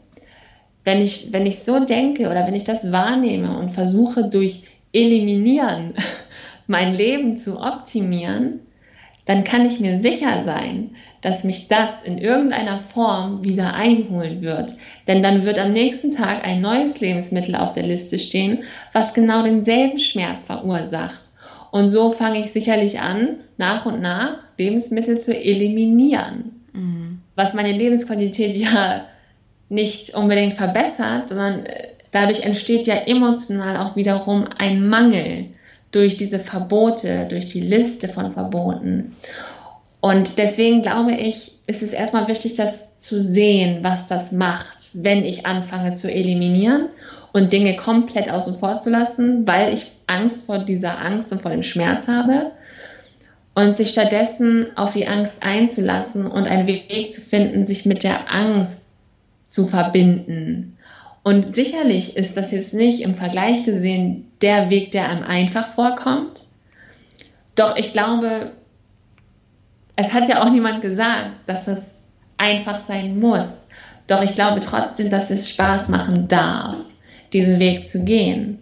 [0.85, 5.95] Wenn ich, wenn ich so denke oder wenn ich das wahrnehme und versuche durch Eliminieren
[6.67, 8.61] mein Leben zu optimieren,
[9.31, 14.73] dann kann ich mir sicher sein, dass mich das in irgendeiner Form wieder einholen wird.
[15.07, 19.45] Denn dann wird am nächsten Tag ein neues Lebensmittel auf der Liste stehen, was genau
[19.45, 21.21] denselben Schmerz verursacht.
[21.71, 26.63] Und so fange ich sicherlich an, nach und nach Lebensmittel zu eliminieren.
[26.73, 27.21] Mhm.
[27.37, 29.05] Was meine Lebensqualität ja
[29.69, 35.51] nicht unbedingt verbessert, sondern äh, dadurch entsteht ja emotional auch wiederum ein Mangel
[35.91, 39.17] durch diese Verbote, durch die Liste von Verboten.
[40.01, 45.25] Und deswegen glaube ich, ist es erstmal wichtig, das zu sehen, was das macht, wenn
[45.25, 46.89] ich anfange zu eliminieren
[47.33, 51.51] und Dinge komplett außen vor zu lassen, weil ich Angst vor dieser Angst und vor
[51.51, 52.53] dem Schmerz habe.
[53.55, 58.33] Und sich stattdessen auf die Angst einzulassen und einen Weg zu finden, sich mit der
[58.33, 58.87] Angst
[59.49, 60.79] zu verbinden.
[61.25, 66.41] Und sicherlich ist das jetzt nicht im Vergleich gesehen der Weg, der einem einfach vorkommt.
[67.57, 68.53] Doch ich glaube,
[69.97, 72.07] es hat ja auch niemand gesagt, dass es
[72.39, 73.67] einfach sein muss.
[74.07, 76.77] Doch ich glaube trotzdem, dass es Spaß machen darf,
[77.33, 78.59] diesen Weg zu gehen.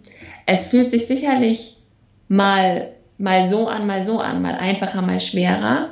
[0.47, 1.77] Es fühlt sich sicherlich
[2.27, 5.91] mal, mal so an, mal so an, mal einfacher, mal schwerer.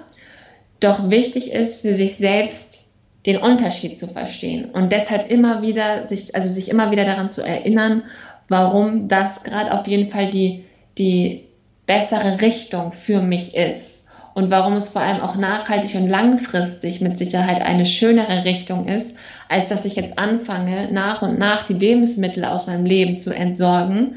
[0.80, 2.87] Doch wichtig ist für sich selbst
[3.24, 7.43] den Unterschied zu verstehen und deshalb immer wieder sich, also sich immer wieder daran zu
[7.43, 8.05] erinnern,
[8.49, 10.64] warum das gerade auf jeden Fall die,
[10.99, 11.44] die
[11.86, 17.16] bessere Richtung für mich ist und warum es vor allem auch nachhaltig und langfristig mit
[17.16, 19.16] Sicherheit eine schönere Richtung ist,
[19.49, 24.16] als dass ich jetzt anfange, nach und nach die Lebensmittel aus meinem Leben zu entsorgen.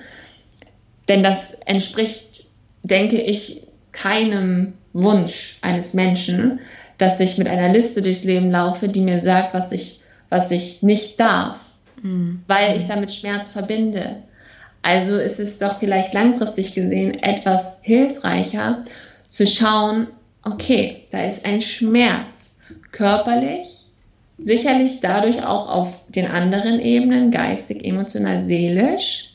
[1.07, 2.47] Denn das entspricht,
[2.83, 6.59] denke ich, keinem Wunsch eines Menschen,
[6.97, 10.83] dass ich mit einer Liste durchs Leben laufe, die mir sagt, was ich, was ich
[10.83, 11.55] nicht darf
[12.01, 12.43] mhm.
[12.47, 14.23] weil ich damit Schmerz verbinde.
[14.81, 18.85] Also ist es doch vielleicht langfristig gesehen etwas hilfreicher
[19.27, 20.07] zu schauen,
[20.43, 22.55] okay, da ist ein Schmerz,
[22.91, 23.85] körperlich,
[24.37, 29.25] sicherlich dadurch auch auf den anderen Ebenen, geistig, emotional, seelisch.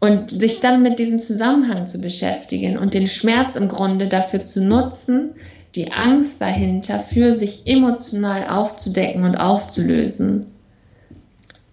[0.00, 4.62] Und sich dann mit diesem Zusammenhang zu beschäftigen und den Schmerz im Grunde dafür zu
[4.62, 5.30] nutzen,
[5.74, 10.46] die Angst dahinter für sich emotional aufzudecken und aufzulösen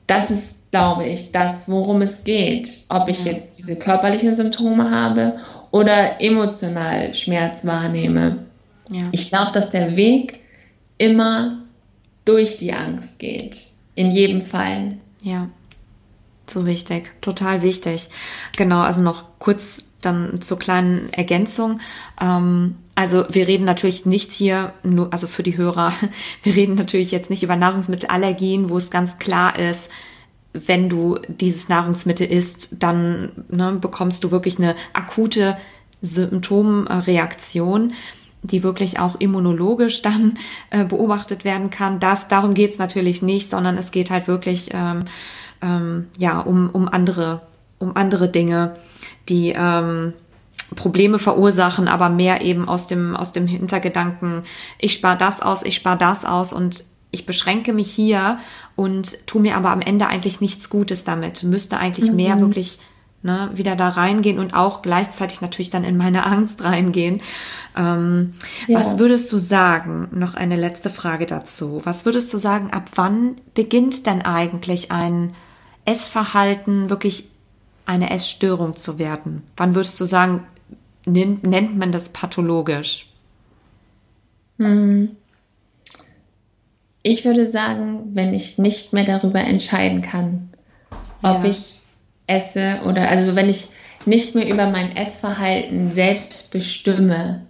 [0.08, 2.84] das ist, glaube ich, das, worum es geht.
[2.90, 5.40] Ob ich jetzt diese körperlichen Symptome habe
[5.72, 8.46] oder emotional Schmerz wahrnehme.
[8.90, 9.04] Ja.
[9.12, 10.42] Ich glaube, dass der Weg
[10.98, 11.58] immer
[12.24, 13.58] durch die Angst geht.
[13.96, 14.98] In jedem Fall.
[15.22, 15.50] Ja.
[16.48, 18.10] So wichtig, total wichtig.
[18.56, 21.80] Genau, also noch kurz dann zur kleinen Ergänzung.
[22.22, 25.94] Ähm, also wir reden natürlich nicht hier, nur, also für die Hörer,
[26.44, 29.92] wir reden natürlich jetzt nicht über Nahrungsmittelallergien, wo es ganz klar ist,
[30.54, 35.58] wenn du dieses Nahrungsmittel isst, dann ne, bekommst du wirklich eine akute
[36.02, 37.94] Symptomreaktion.
[38.44, 40.38] die wirklich auch immunologisch dann
[40.70, 42.00] äh, beobachtet werden kann.
[42.00, 45.06] Das, darum geht's natürlich nicht, sondern es geht halt wirklich ähm,
[45.64, 47.42] ähm, ja um, um andere,
[47.80, 48.76] um andere Dinge,
[49.30, 50.14] die ähm,
[50.76, 54.44] Probleme verursachen, aber mehr eben aus dem, aus dem Hintergedanken,
[54.80, 58.40] ich spare das aus, ich spare das aus und ich beschränke mich hier
[58.76, 61.44] und tu mir aber am Ende eigentlich nichts Gutes damit.
[61.44, 62.16] Müsste eigentlich mhm.
[62.18, 62.80] mehr wirklich
[63.22, 67.22] ne, wieder da reingehen und auch gleichzeitig natürlich dann in meine Angst reingehen.
[67.76, 68.34] Ähm,
[68.68, 68.80] ja.
[68.80, 70.10] Was würdest du sagen?
[70.12, 71.82] Noch eine letzte Frage dazu.
[71.86, 75.36] Was würdest du sagen, ab wann beginnt denn eigentlich ein
[75.86, 77.30] Essverhalten wirklich
[77.86, 79.44] eine Essstörung zu werden?
[79.58, 80.46] Wann würdest du sagen,
[81.06, 83.08] nennt man das pathologisch?
[84.58, 85.16] Hm.
[87.04, 90.50] Ich würde sagen, wenn ich nicht mehr darüber entscheiden kann,
[91.22, 91.50] ob ja.
[91.52, 91.80] ich
[92.28, 93.68] esse oder also wenn ich
[94.06, 97.42] nicht mehr über mein Essverhalten selbst bestimme,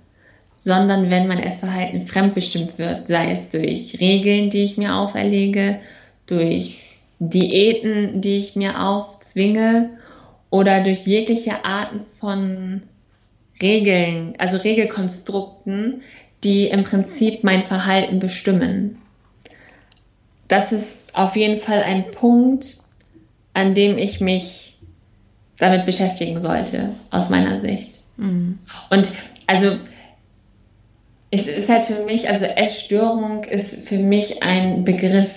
[0.58, 5.80] sondern wenn mein Essverhalten fremdbestimmt wird, sei es durch Regeln, die ich mir auferlege,
[6.26, 6.80] durch
[7.20, 9.92] Diäten, die ich mir aufzwinge
[10.50, 12.84] oder durch jegliche Arten von
[13.62, 16.02] Regeln, also Regelkonstrukten,
[16.44, 18.98] die im Prinzip mein Verhalten bestimmen.
[20.48, 22.80] Das ist auf jeden Fall ein Punkt,
[23.54, 24.78] an dem ich mich
[25.58, 28.04] damit beschäftigen sollte, aus meiner Sicht.
[28.18, 28.60] Mhm.
[28.90, 29.10] Und
[29.48, 29.78] also
[31.32, 35.32] es ist halt für mich, also Essstörung ist für mich ein Begriff.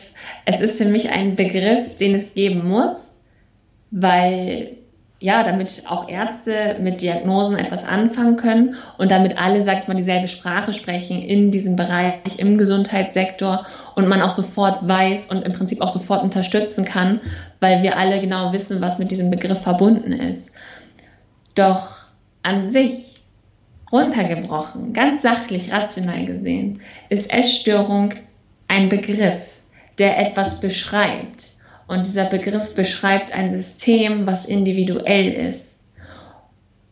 [0.45, 3.15] Es ist für mich ein Begriff, den es geben muss,
[3.91, 4.78] weil
[5.21, 10.29] ja, damit auch Ärzte mit Diagnosen etwas anfangen können und damit alle, sagt man, dieselbe
[10.29, 13.67] Sprache sprechen in diesem Bereich, im Gesundheitssektor
[13.97, 17.21] und man auch sofort weiß und im Prinzip auch sofort unterstützen kann,
[17.59, 20.53] weil wir alle genau wissen, was mit diesem Begriff verbunden ist.
[21.57, 21.97] Doch
[22.45, 23.17] an sich,
[23.91, 28.11] runtergebrochen, ganz sachlich, rational gesehen, ist Essstörung
[28.69, 29.43] ein Begriff,
[29.99, 31.48] der etwas beschreibt
[31.89, 35.81] und dieser Begriff beschreibt ein System, was individuell ist.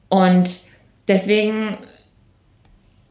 [0.09, 0.51] Und
[1.07, 1.77] deswegen,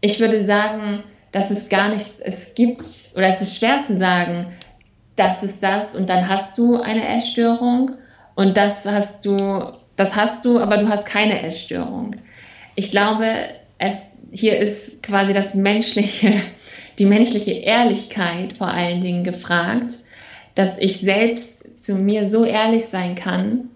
[0.01, 2.81] ich würde sagen, dass es gar nichts, es gibt,
[3.15, 4.47] oder es ist schwer zu sagen,
[5.15, 7.91] das ist das und dann hast du eine Essstörung
[8.33, 9.37] und das hast du,
[9.95, 12.15] das hast du, aber du hast keine Essstörung.
[12.75, 13.27] Ich glaube,
[13.77, 13.93] es,
[14.31, 16.33] hier ist quasi das menschliche,
[16.97, 19.93] die menschliche Ehrlichkeit vor allen Dingen gefragt,
[20.55, 21.54] dass ich selbst
[21.85, 23.69] zu mir so ehrlich sein kann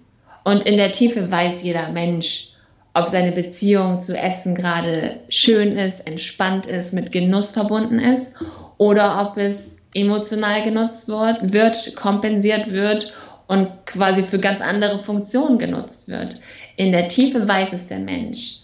[0.43, 2.49] und in der Tiefe weiß jeder Mensch,
[2.93, 8.36] ob seine Beziehung zu Essen gerade schön ist, entspannt ist, mit Genuss verbunden ist
[8.78, 13.14] oder ob es emotional genutzt wird, wird kompensiert wird
[13.47, 16.36] und quasi für ganz andere Funktionen genutzt wird.
[16.78, 18.62] In der Tiefe weiß es der Mensch.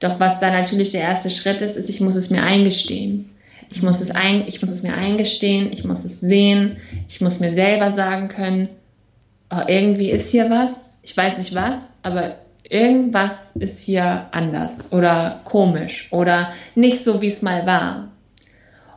[0.00, 3.30] Doch was da natürlich der erste Schritt ist, ist, ich muss es mir eingestehen.
[3.70, 6.76] Ich muss es, ein, ich muss es mir eingestehen, ich muss es sehen,
[7.08, 8.68] ich muss mir selber sagen können,
[9.50, 12.36] oh, irgendwie ist hier was, ich weiß nicht was, aber
[12.68, 18.08] irgendwas ist hier anders oder komisch oder nicht so, wie es mal war.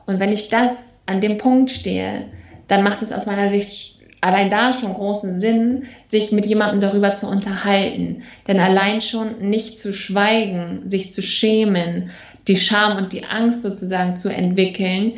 [0.06, 2.26] Und wenn ich das an dem Punkt stehe,
[2.68, 7.14] dann macht es aus meiner Sicht allein da schon großen Sinn, sich mit jemandem darüber
[7.14, 8.24] zu unterhalten.
[8.48, 12.12] Denn allein schon nicht zu schweigen, sich zu schämen,
[12.48, 15.14] die Scham und die Angst sozusagen zu entwickeln,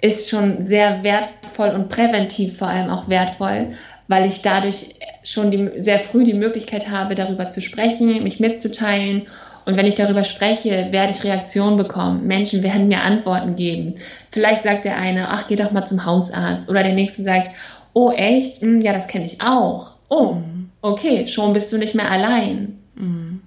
[0.00, 3.72] ist schon sehr wertvoll und präventiv vor allem auch wertvoll,
[4.08, 9.26] weil ich dadurch schon die, sehr früh die Möglichkeit habe, darüber zu sprechen, mich mitzuteilen.
[9.66, 12.26] Und wenn ich darüber spreche, werde ich Reaktionen bekommen.
[12.26, 13.96] Menschen werden mir Antworten geben.
[14.32, 16.70] Vielleicht sagt der eine, ach, geh doch mal zum Hausarzt.
[16.70, 17.52] Oder der nächste sagt,
[17.92, 18.62] oh, echt?
[18.62, 19.92] Hm, ja, das kenne ich auch.
[20.08, 20.70] Oh, mhm.
[20.80, 22.78] okay, schon bist du nicht mehr allein.
[22.94, 23.42] Mhm.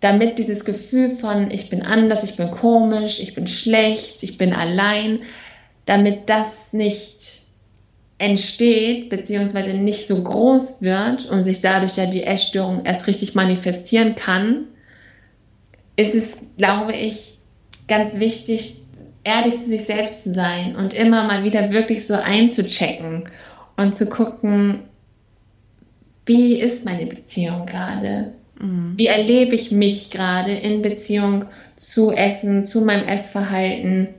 [0.00, 4.52] Damit dieses Gefühl von, ich bin anders, ich bin komisch, ich bin schlecht, ich bin
[4.52, 5.20] allein,
[5.86, 7.41] damit das nicht
[8.22, 14.14] entsteht, beziehungsweise nicht so groß wird und sich dadurch ja die Essstörung erst richtig manifestieren
[14.14, 14.68] kann,
[15.96, 17.38] ist es, glaube ich,
[17.88, 18.76] ganz wichtig,
[19.24, 23.28] ehrlich zu sich selbst zu sein und immer mal wieder wirklich so einzuchecken
[23.76, 24.84] und zu gucken,
[26.24, 28.34] wie ist meine Beziehung gerade?
[28.60, 28.94] Mhm.
[28.96, 31.46] Wie erlebe ich mich gerade in Beziehung
[31.76, 34.10] zu Essen, zu meinem Essverhalten?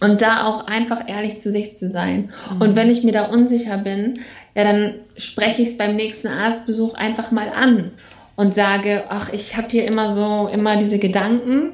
[0.00, 2.30] Und da auch einfach ehrlich zu sich zu sein.
[2.54, 2.60] Mhm.
[2.60, 4.20] Und wenn ich mir da unsicher bin,
[4.54, 7.92] ja, dann spreche ich es beim nächsten Arztbesuch einfach mal an
[8.36, 11.72] und sage, ach, ich habe hier immer so, immer diese Gedanken.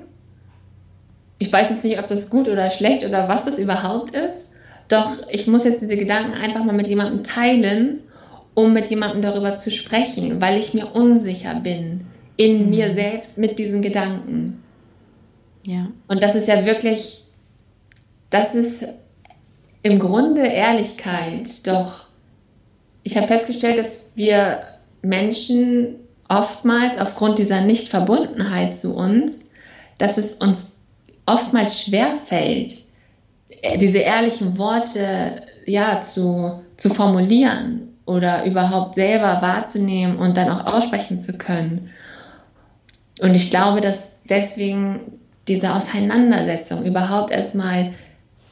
[1.38, 4.52] Ich weiß jetzt nicht, ob das gut oder schlecht oder was das überhaupt ist.
[4.88, 8.00] Doch ich muss jetzt diese Gedanken einfach mal mit jemandem teilen,
[8.54, 12.06] um mit jemandem darüber zu sprechen, weil ich mir unsicher bin
[12.36, 12.70] in mhm.
[12.70, 14.62] mir selbst mit diesen Gedanken.
[15.66, 15.88] Ja.
[16.08, 17.25] Und das ist ja wirklich,
[18.30, 18.84] das ist
[19.82, 21.66] im Grunde Ehrlichkeit.
[21.66, 22.06] Doch
[23.02, 24.62] ich habe festgestellt, dass wir
[25.02, 25.96] Menschen
[26.28, 29.50] oftmals aufgrund dieser Nichtverbundenheit zu uns,
[29.98, 30.76] dass es uns
[31.24, 32.72] oftmals schwer fällt,
[33.76, 41.20] diese ehrlichen Worte ja zu, zu formulieren oder überhaupt selber wahrzunehmen und dann auch aussprechen
[41.20, 41.90] zu können.
[43.20, 47.94] Und ich glaube, dass deswegen diese Auseinandersetzung überhaupt erstmal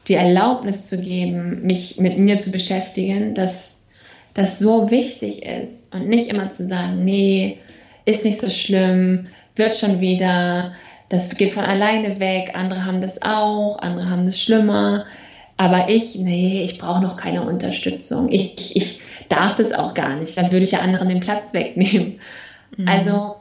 [0.09, 3.77] die Erlaubnis zu geben, mich mit mir zu beschäftigen, dass
[4.35, 7.59] das so wichtig ist und nicht immer zu sagen, nee,
[8.05, 10.75] ist nicht so schlimm, wird schon wieder,
[11.09, 15.07] das geht von alleine weg, andere haben das auch, andere haben das schlimmer,
[15.57, 18.31] aber ich, nee, ich brauche noch keine Unterstützung.
[18.31, 21.55] Ich, ich, ich darf das auch gar nicht, dann würde ich ja anderen den Platz
[21.55, 22.19] wegnehmen.
[22.77, 22.89] Mhm.
[22.89, 23.37] Also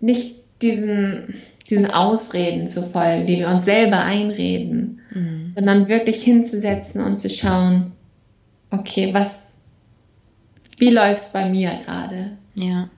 [0.00, 1.34] nicht diesen,
[1.70, 5.45] diesen Ausreden zu folgen, die wir uns selber einreden, mhm.
[5.56, 7.92] Sondern wirklich hinzusetzen und zu schauen,
[8.70, 9.54] okay, was,
[10.76, 12.36] wie läuft es bei mir gerade?
[12.54, 12.90] Ja.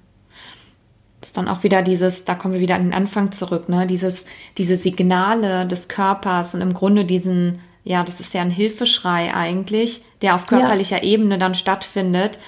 [1.20, 3.86] Das ist dann auch wieder dieses, da kommen wir wieder an den Anfang zurück, ne?
[3.86, 9.32] Dieses, diese Signale des Körpers und im Grunde diesen, ja, das ist ja ein Hilfeschrei
[9.32, 11.04] eigentlich, der auf körperlicher ja.
[11.04, 12.40] Ebene dann stattfindet,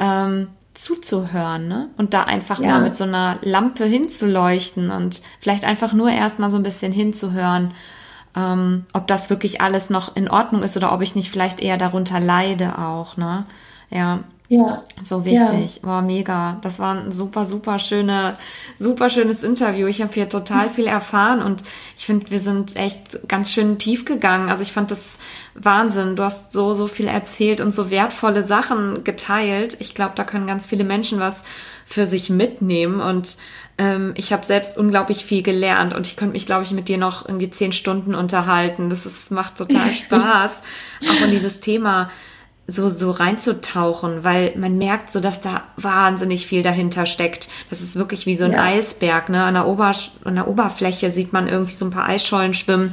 [0.00, 1.88] ähm, zuzuhören, ne?
[1.96, 2.68] Und da einfach ja.
[2.68, 7.72] mal mit so einer Lampe hinzuleuchten und vielleicht einfach nur erstmal so ein bisschen hinzuhören,
[8.36, 11.76] ähm, ob das wirklich alles noch in Ordnung ist oder ob ich nicht vielleicht eher
[11.78, 13.44] darunter leide auch, ne?
[13.90, 14.20] Ja.
[14.48, 14.84] Ja.
[15.02, 15.76] So wichtig.
[15.82, 15.88] Ja.
[15.88, 16.58] War mega.
[16.62, 18.36] Das war ein super, super schöne,
[18.78, 19.86] super schönes Interview.
[19.86, 21.64] Ich habe hier total viel erfahren und
[21.96, 24.48] ich finde, wir sind echt ganz schön tief gegangen.
[24.48, 25.18] Also ich fand das
[25.54, 26.16] Wahnsinn.
[26.16, 29.76] Du hast so, so viel erzählt und so wertvolle Sachen geteilt.
[29.80, 31.42] Ich glaube, da können ganz viele Menschen was
[31.84, 33.36] für sich mitnehmen und
[33.78, 36.98] ähm, ich habe selbst unglaublich viel gelernt und ich könnte mich, glaube ich, mit dir
[36.98, 38.90] noch irgendwie zehn Stunden unterhalten.
[38.90, 40.62] Das ist, macht total Spaß,
[41.08, 42.10] auch in dieses Thema
[42.68, 47.48] so, so reinzutauchen, weil man merkt so, dass da wahnsinnig viel dahinter steckt.
[47.70, 48.62] Das ist wirklich wie so ein ja.
[48.62, 49.44] Eisberg, ne?
[49.44, 49.92] An der, Ober
[50.24, 52.92] an der Oberfläche sieht man irgendwie so ein paar Eisschollen schwimmen,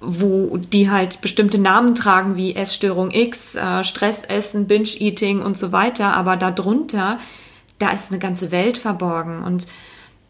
[0.00, 6.14] wo die halt bestimmte Namen tragen wie Essstörung X, äh, Stressessen, Binge-Eating und so weiter.
[6.14, 7.18] Aber darunter,
[7.78, 9.66] da ist eine ganze Welt verborgen und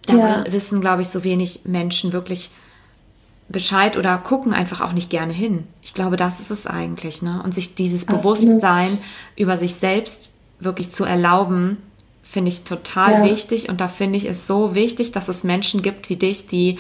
[0.07, 0.53] da ja.
[0.53, 2.51] wissen, glaube ich, so wenig Menschen wirklich,
[3.49, 5.67] Bescheid oder gucken einfach auch nicht gerne hin.
[5.83, 7.43] Ich glaube, das ist es eigentlich, ne?
[7.45, 8.99] Und sich dieses Bewusstsein
[9.37, 11.77] über sich selbst wirklich zu erlauben,
[12.23, 13.25] finde ich total ja.
[13.25, 13.69] wichtig.
[13.69, 16.79] Und da finde ich es so wichtig, dass es Menschen gibt wie dich, die,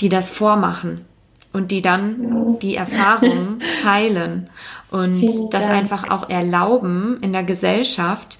[0.00, 1.04] die das vormachen
[1.52, 4.48] und die dann die Erfahrungen teilen
[4.90, 5.78] und Vielen das Dank.
[5.78, 8.38] einfach auch erlauben, in der Gesellschaft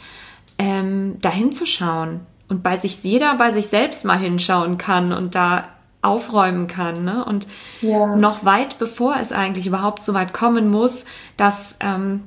[0.58, 5.34] ähm, dahin zu schauen und bei sich jeder bei sich selbst mal hinschauen kann und
[5.34, 5.68] da
[6.04, 7.04] aufräumen kann.
[7.04, 7.24] Ne?
[7.24, 7.46] Und
[7.80, 8.16] ja.
[8.16, 11.04] noch weit bevor es eigentlich überhaupt so weit kommen muss,
[11.36, 12.22] dass ähm,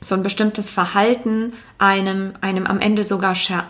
[0.00, 3.64] so ein bestimmtes Verhalten einem, einem am Ende sogar scha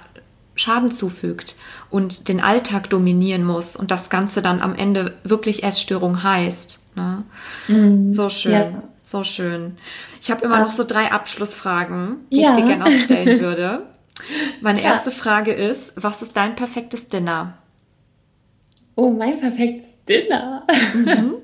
[0.56, 1.56] Schaden zufügt
[1.90, 6.86] und den Alltag dominieren muss und das Ganze dann am Ende wirklich Essstörung heißt.
[6.94, 7.24] Ne?
[7.66, 8.12] Mhm.
[8.12, 8.52] So schön.
[8.52, 8.82] Ja.
[9.02, 9.76] So schön.
[10.22, 12.50] Ich habe immer noch so drei Abschlussfragen, die ja.
[12.50, 13.82] ich dir gerne auch stellen würde.
[14.60, 17.54] Meine erste Frage ist, was ist dein perfektes Dinner?
[18.96, 20.66] Oh, mein perfektes Dinner.
[20.94, 21.34] Mhm.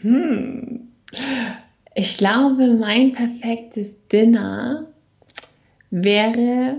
[0.00, 0.88] hm.
[1.94, 4.86] Ich glaube, mein perfektes Dinner
[5.90, 6.76] wäre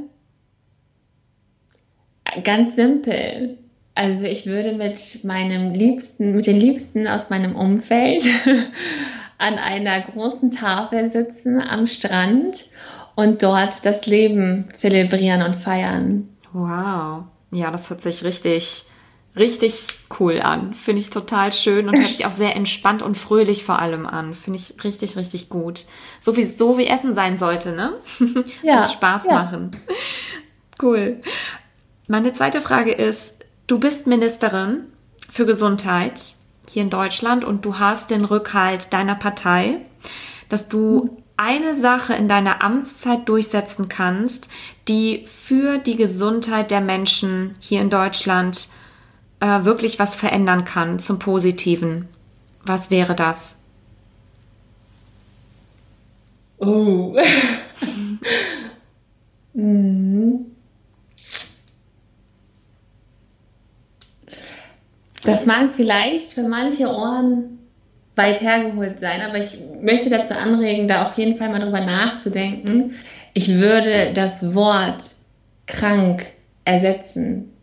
[2.44, 3.58] ganz simpel.
[3.96, 8.24] Also ich würde mit meinem Liebsten, mit den Liebsten aus meinem Umfeld
[9.40, 12.70] an einer großen Tafel sitzen am Strand
[13.16, 16.30] und dort das Leben zelebrieren und feiern.
[16.54, 17.24] Wow.
[17.52, 18.84] Ja, das hört sich richtig
[19.38, 19.88] richtig
[20.20, 20.74] cool an.
[20.74, 24.36] Finde ich total schön und hört sich auch sehr entspannt und fröhlich vor allem an.
[24.36, 25.86] Finde ich richtig, richtig gut.
[26.20, 27.94] So wie, so wie Essen sein sollte, ne?
[28.64, 28.84] Ja.
[28.84, 29.34] Spaß ja.
[29.34, 29.72] machen.
[30.82, 31.22] Cool.
[32.08, 34.86] Meine zweite Frage ist, du bist Ministerin
[35.30, 36.36] für Gesundheit
[36.70, 39.82] hier in Deutschland und du hast den Rückhalt deiner Partei,
[40.50, 44.50] dass du eine Sache in deiner Amtszeit durchsetzen kannst,
[44.88, 48.70] die für die Gesundheit der Menschen hier in Deutschland
[49.40, 52.08] äh, wirklich was verändern kann zum Positiven,
[52.64, 53.64] was wäre das?
[56.60, 57.18] Oh.
[59.58, 60.46] Mhm.
[65.24, 67.58] Das mag vielleicht für manche Ohren
[68.16, 72.96] weit hergeholt sein, aber ich möchte dazu anregen, da auf jeden Fall mal drüber nachzudenken.
[73.34, 75.04] Ich würde das Wort
[75.66, 76.28] krank
[76.66, 77.57] ersetzen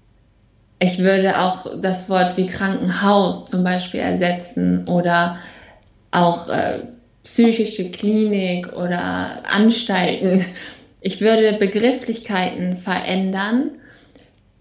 [0.85, 5.39] Ich würde auch das Wort wie Krankenhaus zum Beispiel ersetzen oder
[6.11, 6.81] auch äh,
[7.23, 10.45] psychische Klinik oder Anstalten.
[11.01, 13.71] Ich würde Begrifflichkeiten verändern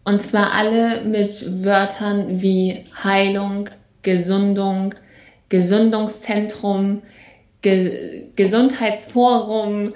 [0.05, 3.69] und zwar alle mit Wörtern wie Heilung,
[4.01, 4.95] Gesundung,
[5.49, 7.01] Gesundungszentrum,
[7.61, 9.93] Ge Gesundheitsforum,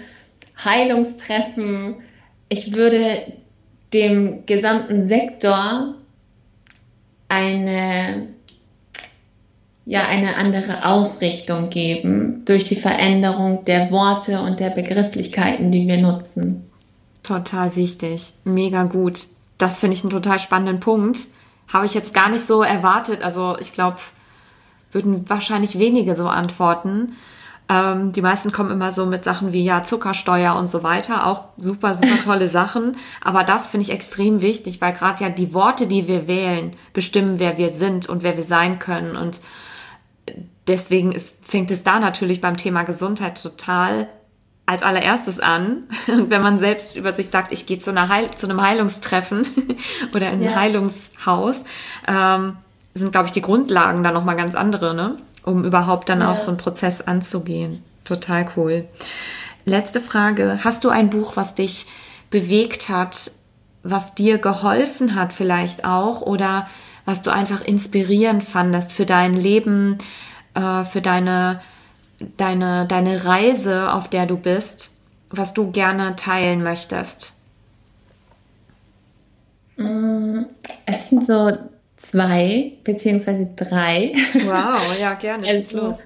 [0.61, 1.95] Heilungstreffen.
[2.49, 3.31] Ich würde
[3.93, 5.95] dem gesamten Sektor
[7.29, 8.27] eine,
[9.85, 15.97] ja, eine andere Ausrichtung geben durch die Veränderung der Worte und der Begrifflichkeiten, die wir
[15.97, 16.69] nutzen.
[17.23, 18.33] Total wichtig.
[18.43, 19.25] Mega gut.
[19.57, 21.19] Das finde ich einen total spannenden Punkt.
[21.67, 23.21] Habe ich jetzt gar nicht so erwartet.
[23.21, 23.97] Also ich glaube,
[24.91, 27.13] würden wahrscheinlich wenige so antworten.
[27.69, 31.45] Ähm, die meisten kommen immer so mit Sachen wie ja Zuckersteuer und so weiter, auch
[31.57, 32.97] super, super tolle Sachen.
[33.21, 37.39] Aber das finde ich extrem wichtig, weil gerade ja die Worte, die wir wählen, bestimmen,
[37.39, 39.15] wer wir sind und wer wir sein können.
[39.15, 39.41] Und
[40.67, 44.07] deswegen ist, fängt es da natürlich beim Thema Gesundheit total
[44.65, 45.83] als allererstes an.
[46.07, 49.47] Und wenn man selbst über sich sagt, ich gehe zu, einer Heil zu einem Heilungstreffen
[50.15, 50.55] oder in ein ja.
[50.55, 51.63] Heilungshaus,
[52.07, 52.57] ähm,
[52.93, 55.17] sind, glaube ich, die Grundlagen da nochmal ganz andere, ne?
[55.47, 56.31] Um überhaupt dann ja.
[56.31, 57.83] auch so einen Prozess anzugehen.
[58.03, 58.87] Total cool.
[59.65, 60.59] Letzte Frage.
[60.63, 61.87] Hast du ein Buch, was dich
[62.29, 63.31] bewegt hat,
[63.83, 66.67] was dir geholfen hat vielleicht auch oder
[67.05, 69.97] was du einfach inspirierend fandest für dein Leben,
[70.53, 71.61] äh, für deine
[72.37, 74.97] deine, deine Reise, auf der du bist,
[75.29, 77.35] was du gerne teilen möchtest?
[79.75, 80.43] Mm,
[80.85, 81.51] es sind so
[82.07, 84.13] zwei beziehungsweise drei.
[84.33, 85.47] Wow, ja, gerne.
[85.47, 86.05] Also, los.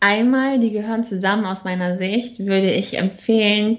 [0.00, 3.78] Einmal, die gehören zusammen aus meiner Sicht, würde ich empfehlen,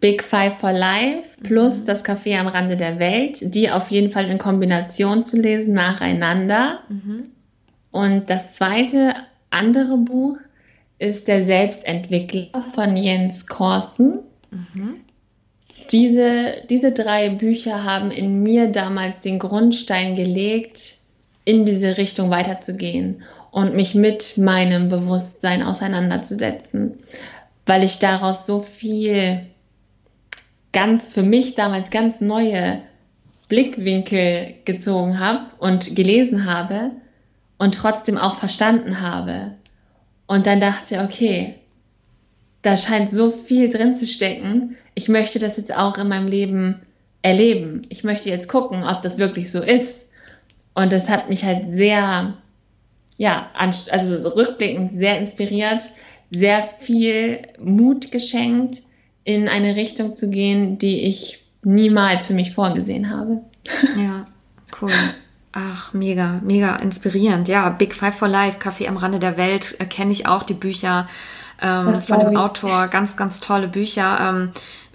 [0.00, 1.86] Big Five for Life plus mhm.
[1.86, 6.80] das Café am Rande der Welt, die auf jeden Fall in Kombination zu lesen, nacheinander.
[6.88, 7.30] Mhm.
[7.90, 9.14] Und das zweite
[9.50, 10.36] andere Buch
[10.98, 14.20] ist Der Selbstentwickler von Jens Korsen.
[14.50, 15.00] Mhm.
[15.90, 20.98] Diese, diese drei Bücher haben in mir damals den Grundstein gelegt,
[21.44, 26.98] in diese Richtung weiterzugehen und mich mit meinem Bewusstsein auseinanderzusetzen,
[27.64, 29.46] weil ich daraus so viel
[30.72, 32.82] ganz für mich damals ganz neue
[33.48, 36.90] Blickwinkel gezogen habe und gelesen habe
[37.56, 39.52] und trotzdem auch verstanden habe.
[40.26, 41.54] Und dann dachte ich, okay,
[42.62, 44.76] da scheint so viel drin zu stecken.
[44.94, 46.80] Ich möchte das jetzt auch in meinem Leben
[47.22, 47.82] erleben.
[47.88, 50.08] Ich möchte jetzt gucken, ob das wirklich so ist.
[50.74, 52.34] Und das hat mich halt sehr,
[53.16, 55.84] ja, also so rückblickend sehr inspiriert,
[56.30, 58.82] sehr viel Mut geschenkt,
[59.24, 63.40] in eine Richtung zu gehen, die ich niemals für mich vorgesehen habe.
[63.96, 64.24] Ja,
[64.80, 64.92] cool.
[65.52, 67.48] Ach, mega, mega inspirierend.
[67.48, 70.54] Ja, Big Five for Life, Kaffee am Rande der Welt, äh, kenne ich auch die
[70.54, 71.08] Bücher
[71.60, 72.38] ähm, von dem ich.
[72.38, 72.88] Autor.
[72.88, 74.18] Ganz, ganz tolle Bücher.
[74.20, 74.50] Ähm,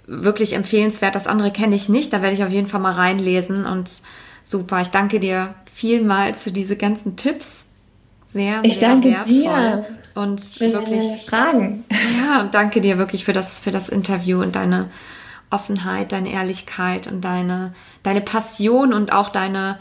[0.06, 1.14] wirklich empfehlenswert.
[1.14, 2.12] Das andere kenne ich nicht.
[2.12, 3.66] Da werde ich auf jeden Fall mal reinlesen.
[3.66, 4.02] Und
[4.42, 7.66] super, ich danke dir vielmals für diese ganzen Tipps.
[8.26, 9.34] Sehr, ich sehr danke wertvoll.
[9.34, 9.86] Dir.
[10.14, 11.84] Und für wirklich Fragen.
[12.18, 14.90] Ja, und danke dir wirklich für das, für das Interview und deine
[15.50, 17.74] Offenheit, deine Ehrlichkeit und deine,
[18.04, 19.78] deine Passion und auch deine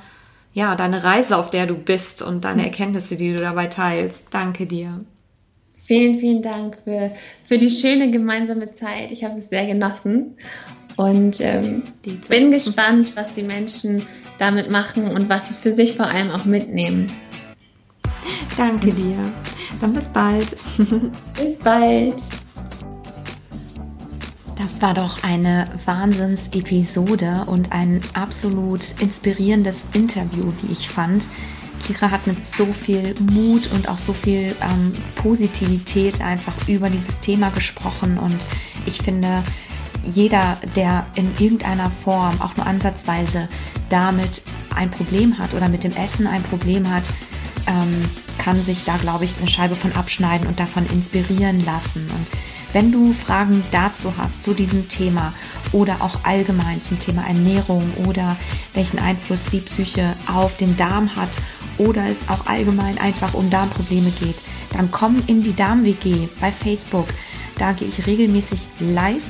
[0.54, 2.64] ja, deine Reise, auf der du bist und deine.
[2.64, 4.28] Erkenntnisse, die du dabei teilst.
[4.32, 5.04] Danke dir.
[5.86, 7.12] Vielen, vielen Dank für,
[7.46, 9.12] für die schöne gemeinsame Zeit.
[9.12, 10.38] Ich habe es sehr genossen
[10.96, 11.84] und ähm,
[12.30, 14.02] bin gespannt, was die Menschen
[14.40, 17.12] damit machen und was sie für sich vor allem auch mitnehmen.
[18.56, 19.18] Danke dir.
[19.82, 20.56] Dann bis bald.
[21.38, 22.16] bis bald.
[24.58, 31.28] Das war doch eine Wahnsinnsepisode und ein absolut inspirierendes Interview, wie ich fand.
[31.86, 37.20] Kira hat mit so viel Mut und auch so viel ähm, Positivität einfach über dieses
[37.20, 38.46] Thema gesprochen und
[38.86, 39.44] ich finde,
[40.06, 43.48] jeder, der in irgendeiner Form, auch nur ansatzweise,
[43.90, 44.42] damit
[44.76, 47.08] ein Problem hat oder mit dem Essen ein Problem hat,
[47.68, 48.04] ähm,
[48.38, 52.02] kann sich da, glaube ich, eine Scheibe von abschneiden und davon inspirieren lassen.
[52.10, 52.28] Und
[52.74, 55.34] wenn du Fragen dazu hast, zu diesem Thema
[55.72, 58.36] oder auch allgemein zum Thema Ernährung oder
[58.74, 61.40] welchen Einfluss die Psyche auf den Darm hat
[61.78, 64.36] oder es auch allgemein einfach um Darmprobleme geht,
[64.74, 67.08] dann komm in die Darm-WG bei Facebook.
[67.58, 69.24] Da gehe ich regelmäßig live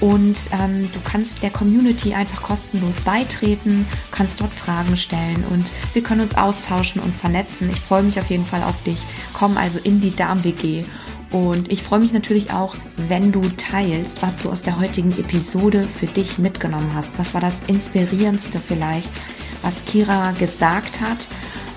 [0.00, 6.02] und ähm, du kannst der Community einfach kostenlos beitreten, kannst dort Fragen stellen und wir
[6.02, 7.70] können uns austauschen und vernetzen.
[7.70, 8.98] Ich freue mich auf jeden Fall auf dich.
[9.32, 10.84] Komm also in die Darm-WG
[11.32, 12.74] und ich freue mich natürlich auch,
[13.08, 17.18] wenn du teilst, was du aus der heutigen Episode für dich mitgenommen hast.
[17.18, 19.10] Was war das Inspirierendste vielleicht,
[19.62, 21.28] was Kira gesagt hat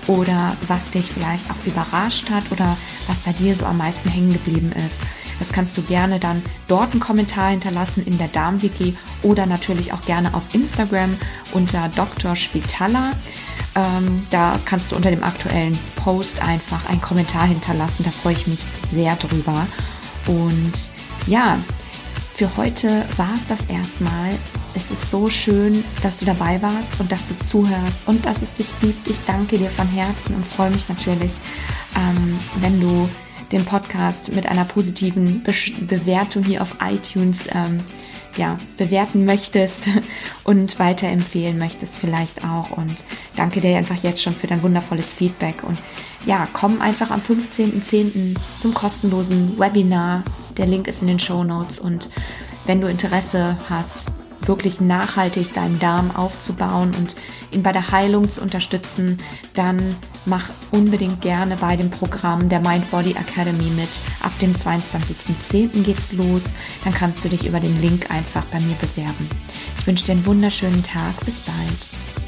[0.06, 2.76] oder was dich vielleicht auch überrascht hat oder
[3.06, 5.02] was bei dir so am meisten hängen geblieben ist.
[5.38, 10.00] Das kannst du gerne dann dort einen Kommentar hinterlassen in der Darm-WG oder natürlich auch
[10.02, 11.16] gerne auf Instagram
[11.52, 12.36] unter Dr.
[12.36, 13.12] Spitala.
[13.74, 18.04] Ähm, da kannst du unter dem aktuellen Post einfach einen Kommentar hinterlassen.
[18.04, 19.66] Da freue ich mich sehr drüber.
[20.26, 20.72] Und
[21.26, 21.58] ja,
[22.34, 24.30] für heute war es das erstmal.
[24.74, 28.52] Es ist so schön, dass du dabei warst und dass du zuhörst und dass es
[28.54, 29.08] dich gibt.
[29.08, 31.32] Ich danke dir von Herzen und freue mich natürlich,
[31.96, 33.08] ähm, wenn du
[33.52, 35.52] den Podcast mit einer positiven Be
[35.82, 37.78] Bewertung hier auf iTunes ähm,
[38.36, 39.88] ja, bewerten möchtest
[40.44, 42.70] und weiterempfehlen möchtest vielleicht auch.
[42.70, 42.94] Und
[43.36, 45.62] danke dir einfach jetzt schon für dein wundervolles Feedback.
[45.62, 45.78] Und
[46.26, 48.36] ja, komm einfach am 15.10.
[48.58, 50.24] zum kostenlosen Webinar.
[50.56, 51.78] Der Link ist in den Show Notes.
[51.78, 52.10] Und
[52.66, 54.12] wenn du Interesse hast,
[54.46, 57.14] wirklich nachhaltig deinen Darm aufzubauen und
[57.50, 59.18] ihn bei der Heilung zu unterstützen,
[59.54, 59.96] dann
[60.26, 64.00] mach unbedingt gerne bei dem Programm der Mind Body Academy mit.
[64.20, 65.82] Ab dem 22.10.
[65.82, 66.52] geht's los.
[66.82, 69.28] Dann kannst du dich über den Link einfach bei mir bewerben.
[69.78, 71.24] Ich wünsche dir einen wunderschönen Tag.
[71.24, 72.23] Bis bald.